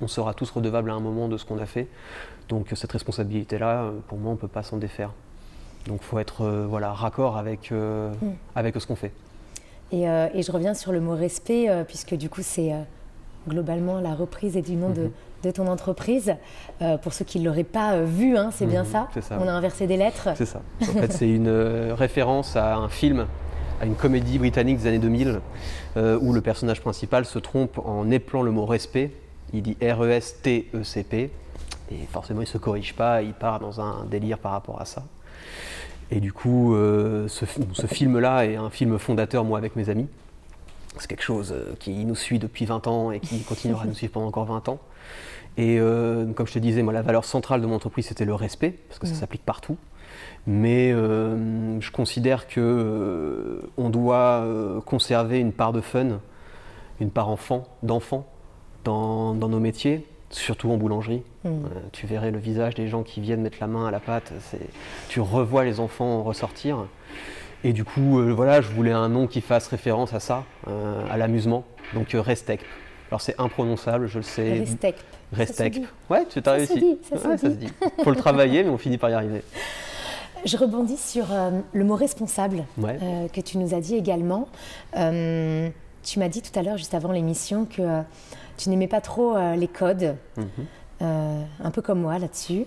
on 0.00 0.08
sera 0.08 0.34
tous 0.34 0.50
redevables 0.50 0.90
à 0.90 0.94
un 0.94 1.00
moment 1.00 1.28
de 1.28 1.36
ce 1.36 1.44
qu'on 1.44 1.58
a 1.58 1.66
fait. 1.66 1.88
Donc 2.48 2.68
cette 2.74 2.92
responsabilité-là, 2.92 3.90
pour 4.08 4.18
moi, 4.18 4.30
on 4.30 4.34
ne 4.34 4.38
peut 4.40 4.48
pas 4.48 4.62
s'en 4.62 4.78
défaire. 4.78 5.10
Donc 5.86 6.00
il 6.02 6.04
faut 6.04 6.18
être 6.18 6.42
euh, 6.42 6.66
voilà, 6.68 6.92
raccord 6.92 7.36
avec, 7.36 7.72
euh, 7.72 8.12
mm. 8.20 8.32
avec 8.54 8.80
ce 8.80 8.86
qu'on 8.86 8.96
fait. 8.96 9.12
Euh, 9.92 10.28
et, 10.34 10.42
je 10.42 10.52
reviens 10.52 10.74
sur 10.74 10.92
le 10.92 11.00
mot 11.00 11.14
respect, 11.14 11.68
puisque 11.86 12.14
du 12.14 12.28
coup 12.28 12.42
c'est 12.42 12.72
globalement 13.48 14.00
la 14.00 14.14
reprise 14.14 14.56
et 14.56 14.62
du 14.62 14.76
nom 14.76 14.90
de, 14.90 15.10
de 15.42 15.50
ton 15.50 15.66
entreprise. 15.66 16.34
pour 17.02 17.14
ceux 17.14 17.24
qui 17.24 17.40
ne 17.40 17.46
l'auraient 17.46 17.64
pas 17.64 18.02
vu, 18.02 18.36
hein, 18.36 18.50
c'est 18.52 18.66
bien 18.66 18.82
Mhm, 18.82 18.88
ça. 18.90 19.08
ça. 19.22 19.38
On 19.40 19.48
a 19.48 19.52
inversé 19.52 19.86
des 19.86 19.96
lettres. 19.96 20.28
C'est 20.34 20.44
ça. 20.44 20.60
En 20.82 20.84
fait, 20.84 21.12
c'est 21.12 21.30
une 21.30 21.48
euh, 21.48 21.94
référence 21.94 22.54
à 22.56 22.76
un 22.76 22.90
film, 22.90 23.26
à 23.80 23.86
une 23.86 23.94
comédie 23.94 24.38
britannique 24.38 24.78
des 24.78 24.86
années 24.88 24.98
2000, 24.98 25.40
euh, 25.96 26.18
où 26.20 26.32
le 26.32 26.40
personnage 26.40 26.80
principal 26.80 27.24
se 27.24 27.38
trompe 27.38 27.78
en 27.84 28.10
épelant 28.10 28.42
le 28.42 28.50
mot 28.50 28.66
respect. 28.66 29.12
Il 29.52 29.62
dit 29.62 29.76
R-E-S-T-E-C-P. 29.80 31.30
Et 31.90 31.96
forcément, 32.10 32.40
il 32.40 32.44
ne 32.44 32.48
se 32.48 32.58
corrige 32.58 32.94
pas, 32.94 33.22
il 33.22 33.32
part 33.32 33.60
dans 33.60 33.80
un 33.80 34.04
délire 34.04 34.38
par 34.38 34.52
rapport 34.52 34.80
à 34.80 34.84
ça. 34.84 35.04
Et 36.10 36.20
du 36.20 36.32
coup, 36.32 36.74
euh, 36.74 37.28
ce, 37.28 37.44
fi- 37.44 37.60
ce 37.72 37.86
film-là 37.86 38.44
est 38.46 38.56
un 38.56 38.70
film 38.70 38.98
fondateur, 38.98 39.44
moi, 39.44 39.58
avec 39.58 39.76
mes 39.76 39.88
amis. 39.88 40.06
C'est 40.98 41.06
quelque 41.08 41.22
chose 41.22 41.52
euh, 41.52 41.74
qui 41.78 42.04
nous 42.04 42.14
suit 42.16 42.38
depuis 42.38 42.64
20 42.64 42.86
ans 42.88 43.10
et 43.12 43.20
qui 43.20 43.40
continuera 43.42 43.84
à 43.84 43.86
nous 43.86 43.94
suivre 43.94 44.12
pendant 44.12 44.26
encore 44.26 44.46
20 44.46 44.68
ans. 44.68 44.78
Et 45.56 45.78
euh, 45.80 46.26
comme 46.32 46.46
je 46.46 46.52
te 46.52 46.58
disais, 46.58 46.82
moi, 46.82 46.92
la 46.92 47.02
valeur 47.02 47.24
centrale 47.24 47.60
de 47.60 47.66
mon 47.66 47.76
entreprise, 47.76 48.06
c'était 48.06 48.24
le 48.24 48.34
respect, 48.34 48.74
parce 48.88 48.98
que 48.98 49.06
ça 49.06 49.14
Mhm. 49.14 49.20
s'applique 49.20 49.44
partout. 49.44 49.76
Mais 50.46 50.92
euh, 50.92 51.78
je 51.80 51.90
considère 51.90 52.48
que 52.48 52.60
euh, 52.60 53.70
on 53.76 53.90
doit 53.90 54.42
euh, 54.42 54.80
conserver 54.80 55.40
une 55.40 55.52
part 55.52 55.74
de 55.74 55.82
fun, 55.82 56.20
une 57.00 57.10
part 57.10 57.28
enfant, 57.28 57.68
d'enfant 57.82 58.26
dans, 58.84 59.34
dans 59.34 59.48
nos 59.48 59.60
métiers, 59.60 60.06
surtout 60.30 60.70
en 60.70 60.78
boulangerie. 60.78 61.22
Mm. 61.44 61.48
Euh, 61.48 61.68
tu 61.92 62.06
verrais 62.06 62.30
le 62.30 62.38
visage 62.38 62.74
des 62.74 62.88
gens 62.88 63.02
qui 63.02 63.20
viennent 63.20 63.42
mettre 63.42 63.58
la 63.60 63.66
main 63.66 63.86
à 63.86 63.90
la 63.90 64.00
pâte. 64.00 64.32
Tu 65.10 65.20
revois 65.20 65.64
les 65.64 65.80
enfants 65.80 66.22
ressortir. 66.22 66.86
Et 67.62 67.74
du 67.74 67.84
coup, 67.84 68.22
voilà, 68.34 68.62
je 68.62 68.68
voulais 68.68 68.92
un 68.92 69.08
nom 69.08 69.26
qui 69.26 69.40
fasse 69.40 69.66
référence 69.66 70.14
à 70.14 70.20
ça, 70.20 70.44
à 71.10 71.16
l'amusement. 71.16 71.64
Donc 71.92 72.12
Restec. 72.12 72.60
Alors 73.10 73.20
c'est 73.20 73.34
imprononçable, 73.38 74.06
je 74.06 74.18
le 74.18 74.22
sais. 74.22 74.64
Restec. 75.32 75.72
dit. 75.72 75.86
Ouais, 76.08 76.24
tu 76.30 76.38
as 76.38 76.42
Ça 76.44 76.66
se 76.66 76.72
réussi. 76.72 76.80
dit, 76.80 76.98
ça 77.02 77.18
se 77.18 77.28
dit. 77.34 77.38
se 77.40 77.46
dit. 77.46 77.72
Faut 78.04 78.10
le 78.10 78.16
travailler, 78.16 78.62
mais 78.62 78.70
on 78.70 78.78
finit 78.78 78.98
par 78.98 79.10
y 79.10 79.14
arriver. 79.14 79.42
Je 80.44 80.56
rebondis 80.56 80.96
sur 80.96 81.32
euh, 81.32 81.50
le 81.72 81.84
mot 81.84 81.94
responsable 81.96 82.64
Ouais. 82.78 82.98
euh, 83.02 83.28
que 83.28 83.40
tu 83.40 83.58
nous 83.58 83.74
as 83.74 83.80
dit 83.80 83.96
également. 83.96 84.48
Euh, 84.96 85.68
tu 86.02 86.18
m'as 86.18 86.28
dit 86.28 86.42
tout 86.42 86.56
à 86.58 86.62
l'heure, 86.62 86.76
juste 86.78 86.94
avant 86.94 87.12
l'émission, 87.12 87.64
que 87.66 88.02
tu 88.56 88.70
n'aimais 88.70 88.88
pas 88.88 89.00
trop 89.00 89.36
les 89.56 89.68
codes, 89.68 90.16
Mhm. 90.36 91.46
un 91.62 91.70
peu 91.70 91.82
comme 91.82 92.00
moi 92.00 92.18
là-dessus. 92.18 92.64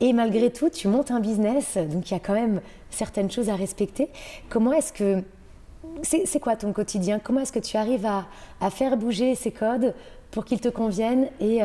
Et 0.00 0.12
malgré 0.12 0.50
tout, 0.50 0.70
tu 0.70 0.88
montes 0.88 1.10
un 1.10 1.20
business, 1.20 1.76
donc 1.76 2.10
il 2.10 2.14
y 2.14 2.16
a 2.16 2.20
quand 2.20 2.32
même 2.34 2.60
certaines 2.90 3.30
choses 3.30 3.48
à 3.50 3.56
respecter. 3.56 4.08
Comment 4.48 4.72
est-ce 4.72 4.92
que. 4.92 5.22
C'est 6.02 6.26
c'est 6.26 6.40
quoi 6.40 6.56
ton 6.56 6.72
quotidien? 6.72 7.18
Comment 7.18 7.40
est-ce 7.40 7.52
que 7.52 7.58
tu 7.58 7.76
arrives 7.76 8.06
à, 8.06 8.24
à 8.60 8.70
faire 8.70 8.96
bouger 8.96 9.34
ces 9.34 9.50
codes 9.50 9.94
pour 10.30 10.44
qu'ils 10.44 10.60
te 10.60 10.68
conviennent 10.68 11.28
et, 11.40 11.58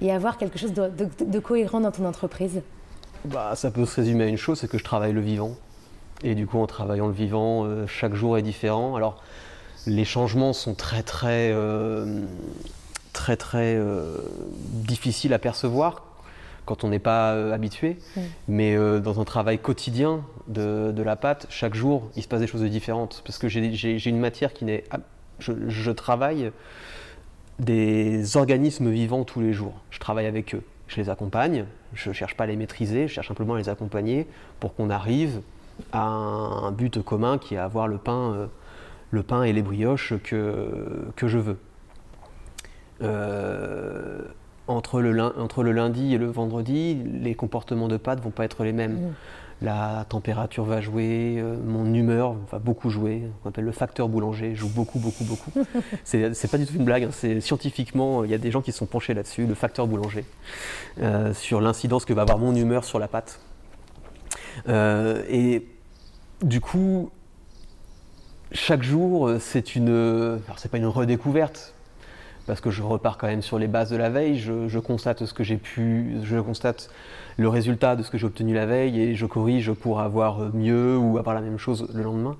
et 0.00 0.10
avoir 0.12 0.38
quelque 0.38 0.58
chose 0.58 0.72
de, 0.72 0.88
de- 0.88 1.24
de 1.24 1.38
cohérent 1.40 1.80
dans 1.80 1.90
ton 1.90 2.06
entreprise? 2.06 2.62
Bah, 3.24 3.52
ça 3.56 3.70
peut 3.70 3.86
se 3.86 3.96
résumer 3.96 4.24
à 4.24 4.26
une 4.26 4.36
chose, 4.36 4.58
c'est 4.60 4.68
que 4.68 4.78
je 4.78 4.84
travaille 4.84 5.12
le 5.12 5.20
vivant. 5.20 5.56
Et 6.22 6.34
du 6.34 6.46
coup, 6.46 6.58
en 6.58 6.66
travaillant 6.66 7.06
le 7.06 7.12
vivant, 7.12 7.64
euh, 7.64 7.86
chaque 7.86 8.14
jour 8.14 8.36
est 8.38 8.42
différent. 8.42 8.96
Alors, 8.96 9.22
les 9.86 10.04
changements 10.04 10.52
sont 10.52 10.74
très, 10.74 11.02
très, 11.02 11.50
euh, 11.52 12.20
très, 13.12 13.36
très 13.36 13.74
euh, 13.76 14.18
difficiles 14.72 15.32
à 15.34 15.38
percevoir 15.38 16.04
quand 16.66 16.82
on 16.84 16.88
n'est 16.88 16.98
pas 16.98 17.52
habitué. 17.52 17.98
Mais 18.48 18.74
dans 19.00 19.20
un 19.20 19.24
travail 19.24 19.58
quotidien 19.58 20.22
de, 20.48 20.92
de 20.92 21.02
la 21.02 21.14
pâte, 21.14 21.46
chaque 21.50 21.74
jour, 21.74 22.08
il 22.16 22.22
se 22.22 22.28
passe 22.28 22.40
des 22.40 22.46
choses 22.46 22.62
différentes. 22.62 23.20
Parce 23.26 23.36
que 23.36 23.48
j'ai- 23.48 24.08
une 24.08 24.18
matière 24.18 24.54
qui 24.54 24.64
n'est. 24.64 24.84
je 25.40 25.90
travaille 25.90 26.52
des 27.58 28.38
organismes 28.38 28.90
vivants 28.90 29.24
tous 29.24 29.40
les 29.42 29.52
jours. 29.52 29.74
Je 29.90 29.98
travaille 29.98 30.24
avec 30.24 30.54
eux. 30.54 30.62
Je 30.88 30.96
les 30.96 31.10
accompagne. 31.10 31.66
Je 31.94 32.08
ne 32.08 32.14
cherche 32.14 32.36
pas 32.36 32.44
à 32.44 32.46
les 32.46 32.56
maîtriser. 32.56 33.08
Je 33.08 33.12
cherche 33.12 33.28
simplement 33.28 33.54
à 33.54 33.58
les 33.58 33.68
accompagner 33.68 34.26
pour 34.60 34.74
qu'on 34.74 34.90
arrive 34.90 35.40
à 35.92 36.06
un, 36.06 36.70
but 36.70 37.02
commun 37.02 37.38
qui 37.38 37.54
est 37.54 37.58
avoir 37.58 37.88
le 37.88 37.98
pain, 37.98 38.32
euh, 38.32 38.46
le 39.10 39.22
pain 39.22 39.42
et 39.42 39.52
les 39.52 39.62
brioches 39.62 40.14
que, 40.22 41.06
que 41.16 41.28
je 41.28 41.38
veux. 41.38 41.58
Euh, 43.02 44.20
entre, 44.66 45.00
le, 45.00 45.72
lundi 45.72 46.14
et 46.14 46.18
le 46.18 46.26
vendredi, 46.26 46.94
les 46.94 47.34
comportements 47.34 47.88
de 47.88 47.96
pâte 47.96 48.20
vont 48.20 48.30
pas 48.30 48.44
être 48.44 48.64
les 48.64 48.72
mêmes. 48.72 48.94
Mm. 48.94 49.14
La 49.62 50.04
température 50.08 50.64
va 50.64 50.80
jouer, 50.80 51.36
euh, 51.38 51.56
mon 51.64 51.92
humeur 51.94 52.36
va 52.50 52.58
beaucoup 52.58 52.90
jouer. 52.90 53.22
On 53.44 53.48
appelle 53.48 53.64
le 53.64 53.72
facteur 53.72 54.08
boulanger, 54.08 54.54
joue 54.54 54.68
beaucoup, 54.68 54.98
beaucoup, 54.98 55.24
beaucoup. 55.24 55.52
c'est 56.04 56.50
pas 56.50 56.58
du 56.58 56.66
tout 56.66 56.74
une 56.74 56.84
blague, 56.84 57.04
hein, 57.04 57.10
c'est 57.12 57.40
scientifiquement, 57.40 58.24
il 58.24 58.30
y 58.30 58.34
a 58.34 58.38
des 58.38 58.50
gens 58.50 58.62
qui 58.62 58.72
se 58.72 58.78
sont 58.78 58.86
penchés 58.86 59.14
là-dessus, 59.14 59.46
le 59.46 59.54
facteur 59.54 59.86
boulanger, 59.86 60.24
euh, 61.00 61.32
sur 61.34 61.60
l'incidence 61.60 62.04
que 62.04 62.12
va 62.12 62.22
avoir 62.22 62.38
mon 62.38 62.54
humeur 62.54 62.84
sur 62.84 62.98
la 62.98 63.08
pâte. 63.08 63.40
Euh, 64.68 65.22
et 65.28 65.66
du 66.42 66.60
coup, 66.60 67.10
chaque 68.52 68.82
jour, 68.82 69.28
euh, 69.28 69.38
c'est 69.38 69.74
une. 69.74 69.88
Alors, 70.46 70.58
c'est 70.58 70.70
pas 70.70 70.78
une 70.78 70.86
redécouverte, 70.86 71.73
parce 72.46 72.60
que 72.60 72.70
je 72.70 72.82
repars 72.82 73.18
quand 73.18 73.26
même 73.26 73.42
sur 73.42 73.58
les 73.58 73.68
bases 73.68 73.90
de 73.90 73.96
la 73.96 74.10
veille. 74.10 74.38
Je, 74.38 74.68
je 74.68 74.78
constate 74.78 75.24
ce 75.24 75.32
que 75.34 75.44
j'ai 75.44 75.56
pu. 75.56 76.16
Je 76.22 76.38
constate 76.38 76.90
le 77.36 77.48
résultat 77.48 77.96
de 77.96 78.02
ce 78.02 78.10
que 78.10 78.18
j'ai 78.18 78.26
obtenu 78.26 78.54
la 78.54 78.66
veille 78.66 79.00
et 79.00 79.14
je 79.14 79.26
corrige 79.26 79.72
pour 79.72 80.00
avoir 80.00 80.54
mieux 80.54 80.96
ou 80.96 81.18
avoir 81.18 81.34
la 81.34 81.40
même 81.40 81.58
chose 81.58 81.88
le 81.94 82.02
lendemain. 82.02 82.36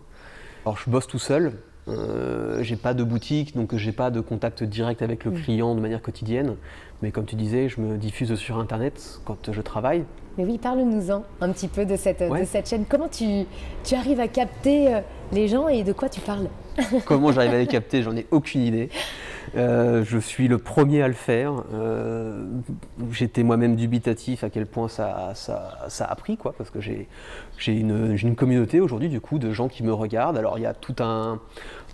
Alors, 0.64 0.78
je 0.78 0.88
bosse 0.90 1.06
tout 1.06 1.18
seul. 1.18 1.52
Euh, 1.86 2.62
j'ai 2.62 2.76
pas 2.76 2.94
de 2.94 3.04
boutique, 3.04 3.54
donc 3.54 3.74
j'ai 3.76 3.92
pas 3.92 4.10
de 4.10 4.20
contact 4.20 4.62
direct 4.64 5.02
avec 5.02 5.24
le 5.24 5.32
Mm. 5.32 5.42
client 5.42 5.74
de 5.74 5.80
manière 5.80 6.00
quotidienne. 6.00 6.56
Mais 7.02 7.10
comme 7.10 7.26
tu 7.26 7.36
disais, 7.36 7.68
je 7.68 7.80
me 7.82 7.98
diffuse 7.98 8.34
sur 8.36 8.58
Internet 8.58 9.20
quand 9.26 9.52
je 9.52 9.60
travaille. 9.60 10.04
Mais 10.38 10.44
oui, 10.46 10.56
parle-nous-en 10.58 11.22
un 11.42 11.52
petit 11.52 11.68
peu 11.68 11.84
de 11.84 11.96
cette, 11.96 12.20
Ouais. 12.22 12.40
de 12.40 12.44
cette 12.46 12.68
chaîne. 12.70 12.86
Comment 12.88 13.08
tu, 13.08 13.44
tu 13.84 13.94
arrives 13.94 14.18
à 14.20 14.28
capter 14.28 14.94
euh, 14.94 15.00
les 15.32 15.46
gens 15.48 15.68
et 15.68 15.84
de 15.84 15.92
quoi 15.92 16.08
tu 16.08 16.20
parles? 16.22 16.48
Comment 17.04 17.30
j'arrive 17.32 17.52
à 17.52 17.58
les 17.58 17.66
capter, 17.66 18.02
j'en 18.02 18.16
ai 18.16 18.26
aucune 18.30 18.62
idée. 18.62 18.88
Euh, 19.56 20.04
je 20.04 20.18
suis 20.18 20.48
le 20.48 20.58
premier 20.58 21.02
à 21.02 21.08
le 21.08 21.14
faire. 21.14 21.62
Euh, 21.72 22.44
J'étais 23.12 23.42
moi-même 23.42 23.76
dubitatif 23.76 24.42
à 24.42 24.50
quel 24.50 24.66
point 24.66 24.88
ça, 24.88 25.32
a 25.32 26.14
pris, 26.16 26.36
quoi, 26.36 26.54
parce 26.56 26.70
que 26.70 26.80
j'ai 26.80 27.06
une, 27.68 28.34
communauté 28.34 28.80
aujourd'hui 28.80 29.08
du 29.08 29.20
coup 29.20 29.38
de 29.38 29.52
gens 29.52 29.68
qui 29.68 29.82
me 29.82 29.92
regardent. 29.92 30.36
Alors 30.36 30.58
il 30.58 30.62
y 30.62 30.66
a 30.66 30.74
tout 30.74 30.96
un, 30.98 31.40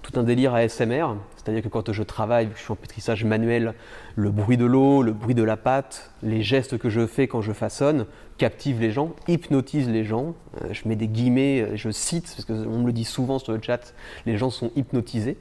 tout 0.02 0.18
un 0.18 0.22
délire 0.22 0.54
ASMR, 0.54 1.06
c'est-à-dire 1.36 1.62
que 1.62 1.68
quand 1.68 1.92
je 1.92 2.02
travaille, 2.02 2.48
je 2.54 2.62
suis 2.62 2.72
en 2.72 2.76
pétrissage 2.76 3.24
manuel, 3.24 3.74
le 4.16 4.30
bruit 4.30 4.56
de 4.56 4.64
l'eau, 4.64 5.02
le 5.02 5.12
bruit 5.12 5.34
de 5.34 5.42
la 5.42 5.58
pâte, 5.58 6.12
les 6.22 6.42
gestes 6.42 6.78
que 6.78 6.88
je 6.88 7.06
fais 7.06 7.28
quand 7.28 7.42
je 7.42 7.52
façonne 7.52 8.06
captivent 8.38 8.80
les 8.80 8.90
gens, 8.90 9.14
hypnotisent 9.28 9.90
les 9.90 10.04
gens. 10.04 10.34
Euh, 10.62 10.68
je 10.72 10.88
mets 10.88 10.96
des 10.96 11.08
guillemets, 11.08 11.76
je 11.76 11.90
cite, 11.90 12.34
parce 12.34 12.46
qu'on 12.46 12.78
me 12.78 12.86
le 12.86 12.92
dit 12.92 13.04
souvent 13.04 13.38
sur 13.38 13.52
le 13.52 13.60
chat, 13.60 13.92
les 14.24 14.38
gens 14.38 14.48
sont 14.48 14.70
hypnotisés 14.76 15.36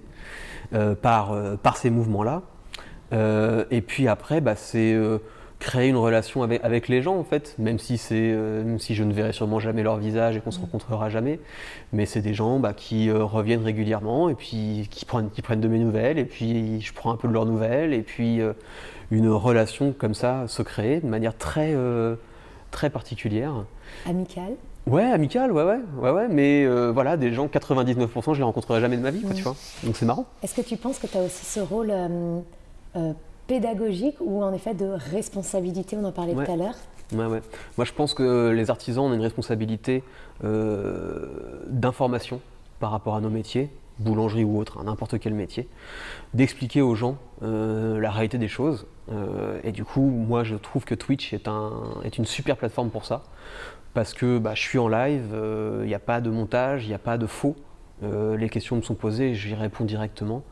par, 1.02 1.32
euh, 1.32 1.56
par 1.56 1.78
ces 1.78 1.90
mouvements-là. 1.90 2.44
Euh, 3.14 3.66
et 3.72 3.82
puis 3.82 4.08
après, 4.08 4.42
bah, 4.42 4.56
c'est 4.56 4.94
euh, 4.94 5.20
créer 5.60 5.90
une 5.90 5.98
relation 5.98 6.42
avec, 6.42 6.64
avec 6.64 6.88
les 6.88 7.02
gens 7.02 7.18
en 7.18 7.24
fait, 7.24 7.56
même 7.60 7.80
si, 7.80 7.98
c'est, 7.98 8.32
euh, 8.32 8.64
même 8.64 8.80
si 8.80 8.96
je 8.96 9.04
ne 9.04 9.14
verrai 9.14 9.34
sûrement 9.34 9.60
jamais 9.60 9.84
leur 9.84 9.98
visage 9.98 10.38
et 10.38 10.40
qu'on 10.40 10.52
se 10.52 10.60
rencontrera 10.60 11.10
jamais. 11.10 11.40
Mais 11.92 12.06
c'est 12.06 12.22
des 12.22 12.34
gens 12.34 12.60
bah, 12.60 12.74
qui 12.74 13.10
euh, 13.10 13.24
reviennent 13.24 13.64
régulièrement 13.64 14.30
et 14.30 14.36
puis 14.36 14.88
qui 14.90 15.06
prennent, 15.06 15.30
qui 15.30 15.42
prennent 15.42 15.62
de 15.62 15.68
mes 15.68 15.80
nouvelles 15.80 16.18
et 16.18 16.26
puis 16.26 16.82
je 16.82 16.94
prends 16.94 17.12
un 17.12 17.18
peu 17.18 17.28
de 17.28 17.34
leurs 17.34 17.46
nouvelles 17.46 17.94
et 17.94 18.02
puis 18.02 18.42
euh, 18.42 18.54
une 19.12 19.30
relation 19.30 19.92
comme 19.92 20.14
ça 20.14 20.48
se 20.48 20.62
crée 20.62 21.02
de 21.02 21.08
manière 21.08 21.38
très, 21.38 21.74
euh, 21.74 22.16
très 22.72 22.90
particulière. 22.90 23.66
Amical 24.08 24.54
Ouais, 24.90 25.04
amical, 25.04 25.52
ouais, 25.52 25.64
ouais, 25.64 25.80
ouais, 26.02 26.10
ouais, 26.12 26.28
mais 26.30 26.66
euh, 26.66 26.92
voilà, 26.92 27.16
des 27.18 27.32
gens, 27.32 27.48
99%, 27.48 28.34
je 28.34 28.38
les 28.40 28.44
rencontrerai 28.44 28.82
jamais 28.82 28.98
de 28.98 29.02
ma 29.02 29.12
vie, 29.12 29.22
quoi, 29.22 29.30
Mhm. 29.32 29.36
tu 29.36 29.44
vois. 29.44 29.56
Donc 29.84 29.96
c'est 29.96 30.06
marrant. 30.06 30.26
Est-ce 30.44 30.56
que 30.56 30.62
tu 30.62 30.78
penses 30.78 30.98
que 31.00 31.08
tu 31.08 31.18
as 31.18 31.22
aussi 31.22 31.46
ce 31.46 31.60
rôle 31.60 31.92
euh, 31.92 32.40
euh, 32.96 33.14
pédagogique 33.48 34.16
ou 34.20 34.42
en 34.44 34.52
effet 34.54 34.74
de 34.74 34.86
responsabilité? 35.12 35.96
On 35.96 36.06
en 36.06 36.12
parlait 36.12 36.34
Ouais. 36.34 36.46
tout 36.46 36.52
à 36.52 36.56
l'heure. 36.56 36.76
Ouais, 37.14 37.26
ouais. 37.26 37.42
Moi, 37.78 37.86
je 37.86 37.94
pense 37.94 38.14
que 38.14 38.50
les 38.50 38.70
artisans, 38.70 39.06
on 39.06 39.12
a 39.12 39.16
une 39.16 39.22
responsabilité 39.22 40.04
d'information 41.68 42.40
par 42.80 42.92
rapport 42.92 43.16
à 43.16 43.22
nos 43.22 43.30
métiers, 43.30 43.70
boulangerie 44.00 44.44
ou 44.44 44.60
autre, 44.60 44.78
hein, 44.80 44.84
n'importe 44.86 45.20
quel 45.20 45.34
métier, 45.34 45.68
d'expliquer 46.34 46.82
aux 46.82 46.96
gens 46.96 47.18
euh, 47.44 48.00
la 48.00 48.12
réalité 48.12 48.38
des 48.38 48.48
choses. 48.48 48.88
Euh, 49.12 49.60
et 49.64 49.72
du 49.72 49.84
coup, 49.84 50.10
moi, 50.10 50.44
je 50.44 50.56
trouve 50.56 50.86
que 50.86 50.96
Twitch 50.96 51.34
est, 51.34 51.48
un, 51.48 51.72
est 52.04 52.18
une 52.18 52.26
super 52.26 52.58
plateforme 52.58 52.90
pour 52.90 53.06
ça, 53.06 53.24
parce 53.94 54.14
que 54.14 54.38
bah, 54.38 54.56
je 54.56 54.62
suis 54.62 54.80
en 54.80 54.88
live, 54.88 55.36
il 55.82 55.88
n'y 55.88 55.94
a 55.94 56.00
pas 56.00 56.22
de 56.22 56.30
montage, 56.30 56.86
il 56.86 56.90
n'y 56.90 56.96
a 56.96 57.00
pas 57.00 57.18
de 57.18 57.28
faux. 57.28 57.56
Euh, 58.04 58.38
les 58.38 58.50
questions 58.50 58.76
me 58.76 58.82
sont 58.82 58.96
posées, 58.96 59.36
j'y 59.36 59.56
réponds 59.56 59.86
directement. 59.86 60.44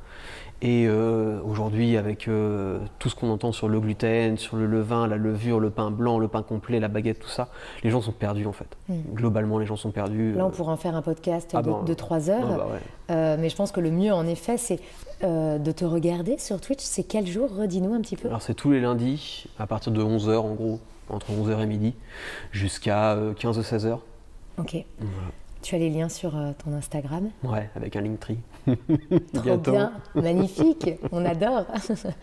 Et 0.63 0.87
euh, 0.87 1.39
aujourd'hui, 1.43 1.97
avec 1.97 2.27
euh, 2.27 2.79
tout 2.97 3.09
ce 3.09 3.15
qu'on 3.15 3.29
entend 3.29 3.51
sur 3.51 3.69
le 3.69 3.79
gluten, 3.79 4.37
sur 4.37 4.57
le 4.57 4.65
levain, 4.65 5.05
la 5.05 5.17
levure, 5.17 5.59
le 5.59 5.69
pain 5.69 5.91
blanc, 5.91 6.17
le 6.17 6.27
pain 6.27 6.41
complet, 6.41 6.79
la 6.79 6.87
baguette, 6.87 7.19
tout 7.19 7.29
ça, 7.29 7.49
les 7.83 7.91
gens 7.91 8.01
sont 8.01 8.11
perdus 8.11 8.47
en 8.47 8.53
fait. 8.53 8.75
Hmm. 8.89 9.01
Globalement, 9.13 9.59
les 9.59 9.67
gens 9.67 9.75
sont 9.75 9.91
perdus. 9.91 10.33
Là, 10.33 10.47
on 10.47 10.49
pourrait 10.49 10.71
en 10.71 10.77
faire 10.77 10.95
un 10.95 11.03
podcast 11.03 11.51
ah 11.53 11.61
de, 11.61 11.93
3 11.93 12.29
heures. 12.31 12.47
Ah 12.49 12.67
bah 13.07 13.37
mais 13.37 13.49
je 13.49 13.55
pense 13.55 13.71
que 13.71 13.79
le 13.79 13.91
mieux, 13.91 14.11
en 14.11 14.25
effet, 14.25 14.57
c'est 14.57 14.79
de 15.21 15.71
te 15.71 15.85
regarder 15.85 16.37
sur 16.39 16.59
Twitch. 16.59 16.81
C'est 16.81 17.03
quel 17.03 17.27
jour? 17.27 17.49
Redis-nous 17.55 17.93
un 17.93 18.01
petit 18.01 18.15
peu. 18.15 18.27
Alors, 18.27 18.41
c'est 18.41 18.55
tous 18.55 18.71
les 18.71 18.81
lundis, 18.81 19.45
à 19.59 19.67
partir 19.67 19.91
de 19.91 20.01
11h 20.01 20.37
en 20.37 20.53
gros, 20.55 20.79
entre 21.09 21.31
11h 21.31 21.61
et 21.61 21.65
midi, 21.67 21.93
jusqu'à 22.51 23.15
15-16h. 23.39 23.99
Ok. 24.57 24.83
Tu 25.61 25.75
as 25.75 25.79
les 25.79 25.89
liens 25.89 26.09
sur 26.09 26.37
euh, 26.37 26.51
ton 26.63 26.73
Instagram 26.73 27.29
Ouais, 27.43 27.69
avec 27.75 27.95
un 27.95 28.01
Linktree. 28.01 28.37
Trop 29.33 29.57
bien, 29.57 29.91
magnifique, 30.15 30.89
on 31.11 31.25
adore. 31.25 31.65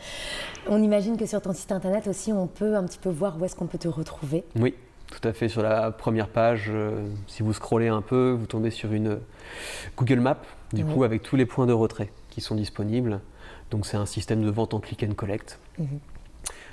on 0.68 0.82
imagine 0.82 1.16
que 1.16 1.26
sur 1.26 1.40
ton 1.42 1.52
site 1.52 1.72
internet 1.72 2.06
aussi, 2.06 2.32
on 2.32 2.46
peut 2.46 2.76
un 2.76 2.84
petit 2.84 2.98
peu 2.98 3.10
voir 3.10 3.40
où 3.40 3.44
est-ce 3.44 3.56
qu'on 3.56 3.66
peut 3.66 3.78
te 3.78 3.88
retrouver. 3.88 4.44
Oui, 4.56 4.74
tout 5.10 5.26
à 5.26 5.32
fait. 5.32 5.48
Sur 5.48 5.62
la 5.62 5.90
première 5.90 6.28
page, 6.28 6.66
euh, 6.68 7.06
si 7.26 7.42
vous 7.42 7.52
scrollez 7.52 7.88
un 7.88 8.02
peu, 8.02 8.30
vous 8.38 8.46
tombez 8.46 8.70
sur 8.70 8.92
une 8.92 9.18
Google 9.96 10.20
Map, 10.20 10.38
du 10.72 10.84
coup, 10.84 11.04
avec 11.04 11.22
tous 11.22 11.36
les 11.36 11.46
points 11.46 11.66
de 11.66 11.72
retrait 11.72 12.10
qui 12.30 12.40
sont 12.40 12.54
disponibles. 12.54 13.20
Donc, 13.70 13.86
c'est 13.86 13.96
un 13.96 14.06
système 14.06 14.44
de 14.44 14.50
vente 14.50 14.74
en 14.74 14.80
click 14.80 15.02
and 15.02 15.14
collect. 15.14 15.58
Mhm. 15.78 15.98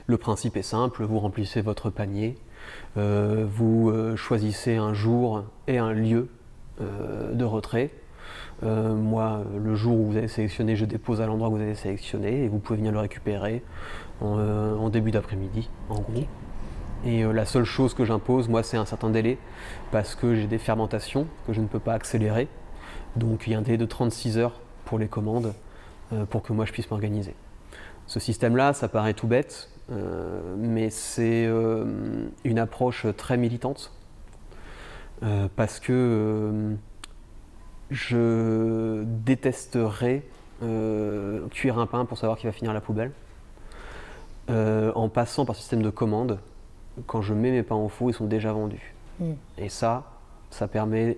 Le 0.08 0.18
principe 0.18 0.58
est 0.58 0.64
simple, 0.64 1.04
vous 1.04 1.20
remplissez 1.20 1.62
votre 1.62 1.90
panier, 1.90 2.38
euh, 2.98 3.46
vous 3.48 3.94
choisissez 4.18 4.76
un 4.76 4.94
jour 4.94 5.46
et 5.68 5.78
un 5.78 5.94
lieu 5.94 6.28
euh, 6.28 6.41
de 7.34 7.44
retrait. 7.44 7.92
Euh, 8.64 8.94
moi, 8.94 9.44
le 9.58 9.76
jour 9.76 10.00
où 10.00 10.06
vous 10.06 10.18
avez 10.18 10.28
sélectionné, 10.28 10.76
je 10.76 10.86
dépose 10.86 11.22
à 11.22 11.26
l'endroit 11.26 11.50
que 11.50 11.56
vous 11.56 11.62
avez 11.62 11.76
sélectionné 11.76 12.44
et 12.44 12.48
vous 12.48 12.60
pouvez 12.60 12.78
venir 12.78 12.92
le 12.92 13.00
récupérer 13.00 13.64
en, 14.22 14.38
euh, 14.38 14.90
début 14.90 15.12
d'après-midi, 15.12 15.70
en 15.90 16.00
gros. 16.00 16.24
Et 17.04 17.24
la 17.24 17.46
seule 17.46 17.64
chose 17.64 17.96
que 17.96 18.06
j'impose, 18.06 18.48
moi, 18.48 18.62
c'est 18.62 18.78
un 18.78 18.86
certain 18.86 19.10
délai 19.10 19.40
parce 19.92 20.14
que 20.14 20.36
j'ai 20.36 20.46
des 20.46 20.60
fermentations 20.60 21.26
que 21.48 21.54
je 21.54 21.60
ne 21.60 21.66
peux 21.66 21.80
pas 21.80 21.94
accélérer. 21.94 22.48
Donc 23.16 23.48
il 23.48 23.54
y 23.54 23.56
a 23.56 23.58
un 23.58 23.64
délai 23.64 23.78
de 23.78 23.86
36 23.86 24.38
heures 24.38 24.60
pour 24.86 25.00
les 25.00 25.08
commandes 25.08 25.54
pour 26.30 26.44
que 26.44 26.54
moi 26.54 26.66
je 26.66 26.72
puisse 26.72 26.92
m'organiser. 26.92 27.34
Ce 28.06 28.20
système-là, 28.20 28.74
ça 28.74 28.88
paraît 28.88 29.16
tout 29.16 29.26
bête, 29.26 29.70
mais 30.58 30.92
c'est 30.92 31.50
une 32.44 32.60
approche 32.60 33.08
très 33.18 33.36
militante 33.36 33.92
euh, 35.24 35.48
parce 35.56 35.80
que 35.80 35.94
euh, 35.94 36.76
je 37.92 39.04
détesterais 39.04 40.24
euh, 40.64 41.48
cuire 41.50 41.78
un 41.78 41.86
pain 41.86 42.06
pour 42.06 42.18
savoir 42.18 42.40
qu'il 42.40 42.48
va 42.48 42.54
finir 42.54 42.72
à 42.72 42.74
la 42.74 42.82
poubelle. 42.82 43.12
en 44.50 45.10
passant 45.10 45.46
par 45.46 45.56
système 45.56 45.82
de 45.82 45.90
commande, 45.90 46.40
quand 47.08 47.22
je 47.22 47.34
mets 47.34 47.52
mes 47.52 47.64
pains 47.64 47.76
au 47.76 47.88
four, 47.88 48.10
ils 48.10 48.14
sont 48.14 48.26
déjà 48.26 48.52
vendus. 48.52 48.94
Mm. 49.20 49.32
Et 49.60 49.70
ça, 49.70 50.12
ça 50.50 50.68
permet 50.68 51.18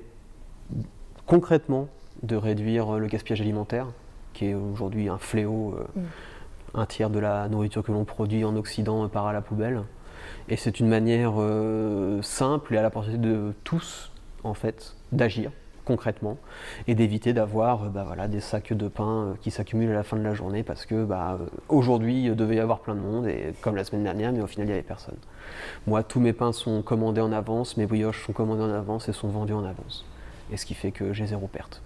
concrètement 1.25 1.87
de 2.21 2.35
réduire 2.35 2.99
le 2.99 3.07
gaspillage 3.07 3.41
alimentaire, 3.41 3.87
qui 4.33 4.47
est 4.47 4.53
aujourd'hui 4.53 5.09
un 5.09 5.17
fléau. 5.17 5.75
Mm. 5.95 6.01
Un 6.75 6.87
tiers 6.87 7.11
de 7.11 7.19
la 7.19 7.47
nourriture 7.49 7.83
que 7.83 7.91
l'on 7.91 8.03
produit 8.03 8.43
en 8.43 8.55
Occident 8.55 9.07
part 9.07 9.27
à 9.27 9.33
la 9.33 9.41
poubelle. 9.41 9.83
Et 10.49 10.55
c'est 10.55 10.79
une 10.79 10.87
manière 10.87 11.33
euh, 11.37 12.21
simple 12.21 12.75
et 12.75 12.77
à 12.77 12.81
la 12.81 12.89
portée 12.89 13.17
de 13.17 13.53
tous, 13.63 14.11
en 14.43 14.53
fait, 14.53 14.95
d'agir 15.11 15.51
concrètement 15.85 16.37
et 16.87 16.95
d'éviter 16.95 17.33
d'avoir 17.33 17.83
euh, 17.83 17.89
bah, 17.89 18.27
des 18.27 18.39
sacs 18.39 18.73
de 18.73 18.87
pain 18.87 19.25
euh, 19.25 19.33
qui 19.41 19.51
s'accumulent 19.51 19.91
à 19.91 19.95
la 19.95 20.03
fin 20.03 20.17
de 20.17 20.23
la 20.23 20.33
journée 20.33 20.63
parce 20.63 20.85
que 20.85 21.03
bah, 21.03 21.37
aujourd'hui 21.69 22.23
il 22.23 22.35
devait 22.35 22.55
y 22.55 22.59
avoir 22.59 22.79
plein 22.79 22.95
de 22.95 23.01
monde 23.01 23.27
et 23.27 23.53
comme 23.61 23.75
la 23.75 23.83
semaine 23.83 24.03
dernière 24.03 24.31
mais 24.31 24.41
au 24.41 24.47
final 24.47 24.67
il 24.67 24.69
n'y 24.69 24.73
avait 24.73 24.81
personne. 24.81 25.17
Moi 25.87 26.03
tous 26.03 26.19
mes 26.19 26.33
pains 26.33 26.53
sont 26.53 26.81
commandés 26.81 27.21
en 27.21 27.31
avance, 27.31 27.77
mes 27.77 27.85
brioches 27.85 28.25
sont 28.25 28.33
commandées 28.33 28.63
en 28.63 28.73
avance 28.73 29.09
et 29.09 29.13
sont 29.13 29.27
vendus 29.27 29.53
en 29.53 29.65
avance. 29.65 30.05
Et 30.51 30.57
ce 30.57 30.65
qui 30.65 30.73
fait 30.73 30.91
que 30.91 31.13
j'ai 31.13 31.27
zéro 31.27 31.47
perte. 31.47 31.81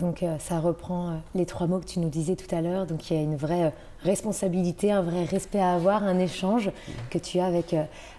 Donc 0.00 0.22
euh, 0.22 0.36
ça 0.38 0.58
reprend 0.60 1.08
euh, 1.08 1.12
les 1.34 1.46
trois 1.46 1.66
mots 1.66 1.78
que 1.78 1.84
tu 1.84 2.00
nous 2.00 2.08
disais 2.08 2.34
tout 2.34 2.52
à 2.54 2.60
l'heure. 2.60 2.86
Donc 2.86 3.10
il 3.10 3.16
y 3.16 3.20
a 3.20 3.22
une 3.22 3.36
vraie 3.36 3.66
euh, 3.66 3.70
responsabilité, 4.02 4.90
un 4.90 5.02
vrai 5.02 5.24
respect 5.24 5.60
à 5.60 5.74
avoir, 5.74 6.02
un 6.02 6.18
échange 6.18 6.70
que 7.10 7.18
tu 7.18 7.38
as 7.38 7.46
avec, 7.46 7.76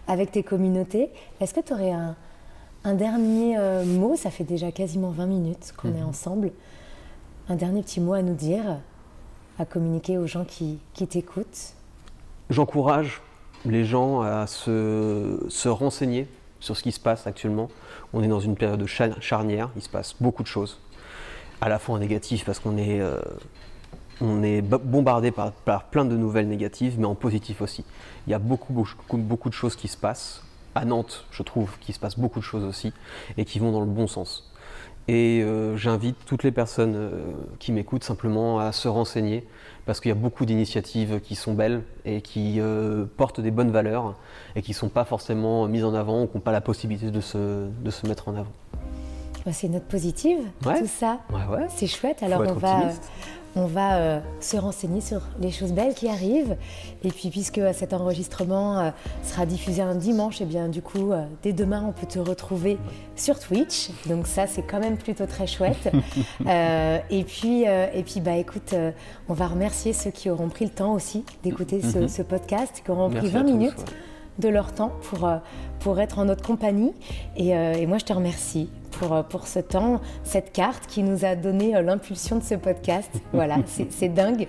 avec 0.07 0.31
tes 0.31 0.43
communautés. 0.43 1.09
Est-ce 1.39 1.53
que 1.53 1.59
tu 1.59 1.73
aurais 1.73 1.91
un, 1.91 2.15
dernier 2.93 3.57
mot? 3.85 4.15
Ça 4.15 4.29
fait 4.29 4.43
déjà 4.43 4.71
quasiment 4.71 5.09
20 5.09 5.25
minutes 5.25 5.73
qu'on 5.75 5.89
est 5.89 6.01
mhm. 6.01 6.09
ensemble. 6.09 6.51
Un 7.49 7.55
dernier 7.55 7.81
petit 7.81 7.99
mot 7.99 8.13
à 8.13 8.21
nous 8.21 8.35
dire, 8.35 8.79
à 9.57 9.65
communiquer 9.65 10.17
aux 10.17 10.27
gens 10.27 10.45
qui, 10.45 10.77
qui 10.93 11.07
t'écoutent? 11.07 11.73
J'encourage 12.51 13.21
les 13.65 13.85
gens 13.85 14.21
à 14.21 14.45
se, 14.45 15.43
se 15.49 15.69
renseigner 15.69 16.27
sur 16.59 16.77
ce 16.77 16.83
qui 16.83 16.91
se 16.91 16.99
passe 16.99 17.25
actuellement. 17.25 17.69
On 18.13 18.21
est 18.21 18.27
dans 18.27 18.39
une 18.39 18.55
période 18.55 18.79
de 18.79 18.85
charnière, 18.85 19.69
il 19.75 19.81
se 19.81 19.89
passe 19.89 20.15
beaucoup 20.19 20.43
de 20.43 20.47
choses 20.47 20.79
à 21.61 21.69
la 21.69 21.79
fois 21.79 21.95
en 21.95 21.99
négatif 21.99 22.43
parce 22.43 22.59
qu'on 22.59 22.77
est, 22.77 22.99
euh, 22.99 23.19
bombardé 24.61 25.31
par, 25.31 25.53
plein 25.85 26.05
de 26.05 26.17
nouvelles 26.17 26.47
négatives, 26.47 26.95
mais 26.99 27.05
en 27.05 27.15
positif 27.15 27.61
aussi. 27.61 27.85
Il 28.27 28.31
y 28.31 28.33
a 28.33 28.39
beaucoup, 28.39 28.73
beaucoup, 28.73 29.49
de 29.49 29.53
choses 29.53 29.75
qui 29.75 29.87
se 29.87 29.97
passent. 29.97 30.43
À 30.73 30.85
Nantes, 30.85 31.25
je 31.31 31.43
trouve 31.43 31.77
qu'il 31.79 31.93
se 31.93 31.99
passe 31.99 32.17
beaucoup 32.17 32.39
de 32.39 32.43
choses 32.43 32.63
aussi 32.63 32.93
et 33.37 33.45
qui 33.45 33.59
vont 33.59 33.71
dans 33.71 33.81
le 33.81 33.87
bon 33.87 34.07
sens. 34.07 34.51
Et 35.07 35.41
euh, 35.43 35.75
j'invite 35.75 36.15
toutes 36.25 36.43
les 36.43 36.51
personnes 36.51 36.93
euh, 36.95 37.09
qui 37.59 37.71
m'écoutent 37.71 38.03
simplement 38.03 38.59
à 38.59 38.71
se 38.71 38.87
renseigner 38.87 39.45
parce 39.85 39.99
qu'il 39.99 40.09
y 40.09 40.11
a 40.11 40.15
beaucoup 40.15 40.45
d'initiatives 40.45 41.19
qui 41.19 41.35
sont 41.35 41.53
belles 41.53 41.81
et 42.05 42.21
qui 42.21 42.61
portent 43.17 43.41
des 43.41 43.51
bonnes 43.51 43.71
valeurs 43.71 44.15
et 44.55 44.61
qui 44.61 44.71
ne 44.71 44.75
sont 44.75 44.89
pas 44.89 45.03
forcément 45.03 45.67
mises 45.67 45.83
en 45.83 45.95
avant 45.95 46.23
ou 46.23 46.27
qui 46.27 46.37
n'ont 46.37 46.41
pas 46.41 46.51
la 46.51 46.61
possibilité 46.61 47.09
de 47.09 47.19
se 47.19 48.07
mettre 48.07 48.29
en 48.29 48.35
avant. 48.35 48.53
Bah, 49.45 49.51
c'est 49.53 49.67
une 49.67 49.73
note 49.73 49.83
positive, 49.83 50.39
tout 50.61 50.69
ça. 50.87 51.19
Ouais, 51.31 51.67
c'est 51.75 51.87
chouette. 51.87 52.21
Alors 52.21 52.41
on 52.41 52.53
va, 52.53 52.91
on 53.55 53.65
va 53.65 53.97
euh, 53.97 54.19
se 54.39 54.55
renseigner 54.55 55.01
sur 55.01 55.21
les 55.39 55.51
choses 55.51 55.73
belles 55.73 55.93
qui 55.93 56.07
arrivent. 56.07 56.55
Et 57.03 57.09
puis 57.09 57.29
puisque 57.29 57.61
cet 57.73 57.93
enregistrement 57.93 58.79
euh, 58.79 58.91
sera 59.23 59.45
diffusé 59.45 59.81
un 59.81 59.95
dimanche, 59.95 60.41
et 60.41 60.43
eh 60.43 60.47
bien 60.47 60.67
du 60.67 60.81
coup, 60.81 61.11
euh, 61.11 61.25
dès 61.43 61.53
demain, 61.53 61.83
on 61.87 61.91
peut 61.91 62.07
te 62.07 62.19
retrouver 62.19 62.77
sur 63.15 63.39
Twitch. 63.39 63.89
Donc 64.05 64.27
ça, 64.27 64.47
c'est 64.47 64.61
quand 64.61 64.79
même 64.79 64.97
plutôt 64.97 65.25
très 65.25 65.47
chouette. 65.47 65.91
et 67.09 67.23
puis, 67.23 67.63
et 67.63 68.03
puis 68.03 68.21
bah 68.21 68.35
écoute, 68.35 68.75
on 69.27 69.33
va 69.33 69.47
remercier 69.47 69.93
ceux 69.93 70.11
qui 70.11 70.29
auront 70.29 70.49
pris 70.49 70.65
le 70.65 70.71
temps 70.71 70.93
aussi 70.93 71.25
d'écouter 71.43 71.81
ce, 71.81 72.21
mhm. 72.21 72.27
podcast, 72.27 72.81
qui 72.83 72.91
auront 72.91 73.09
pris 73.09 73.27
20 73.27 73.43
minutes 73.43 73.85
de 74.39 74.49
leur 74.49 74.71
temps 74.71 74.91
pour, 75.03 75.29
pour 75.79 75.99
être 75.99 76.19
en 76.19 76.25
notre 76.25 76.43
compagnie. 76.43 76.93
Et, 77.35 77.49
et 77.49 77.85
moi, 77.85 77.97
je 77.97 78.05
te 78.05 78.13
remercie 78.13 78.69
pour, 78.91 79.23
pour 79.23 79.47
ce 79.47 79.59
temps, 79.59 80.01
cette 80.23 80.51
carte 80.51 80.85
qui 80.87 81.03
nous 81.03 81.25
a 81.25 81.35
donné 81.35 81.75
euh, 81.75 81.81
l'impulsion 81.81 82.37
de 82.37 82.43
ce 82.43 82.55
podcast. 82.55 83.11
voilà, 83.33 83.57
c'est 83.65 84.09
dingue. 84.09 84.47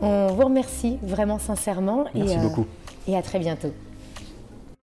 On 0.00 0.28
vous 0.28 0.44
remercie 0.44 0.98
vraiment 1.02 1.38
sincèrement. 1.38 2.04
Merci 2.14 2.34
et, 2.34 2.38
beaucoup. 2.38 2.66
Et 3.08 3.16
à 3.16 3.22
très 3.22 3.38
bientôt. 3.38 3.72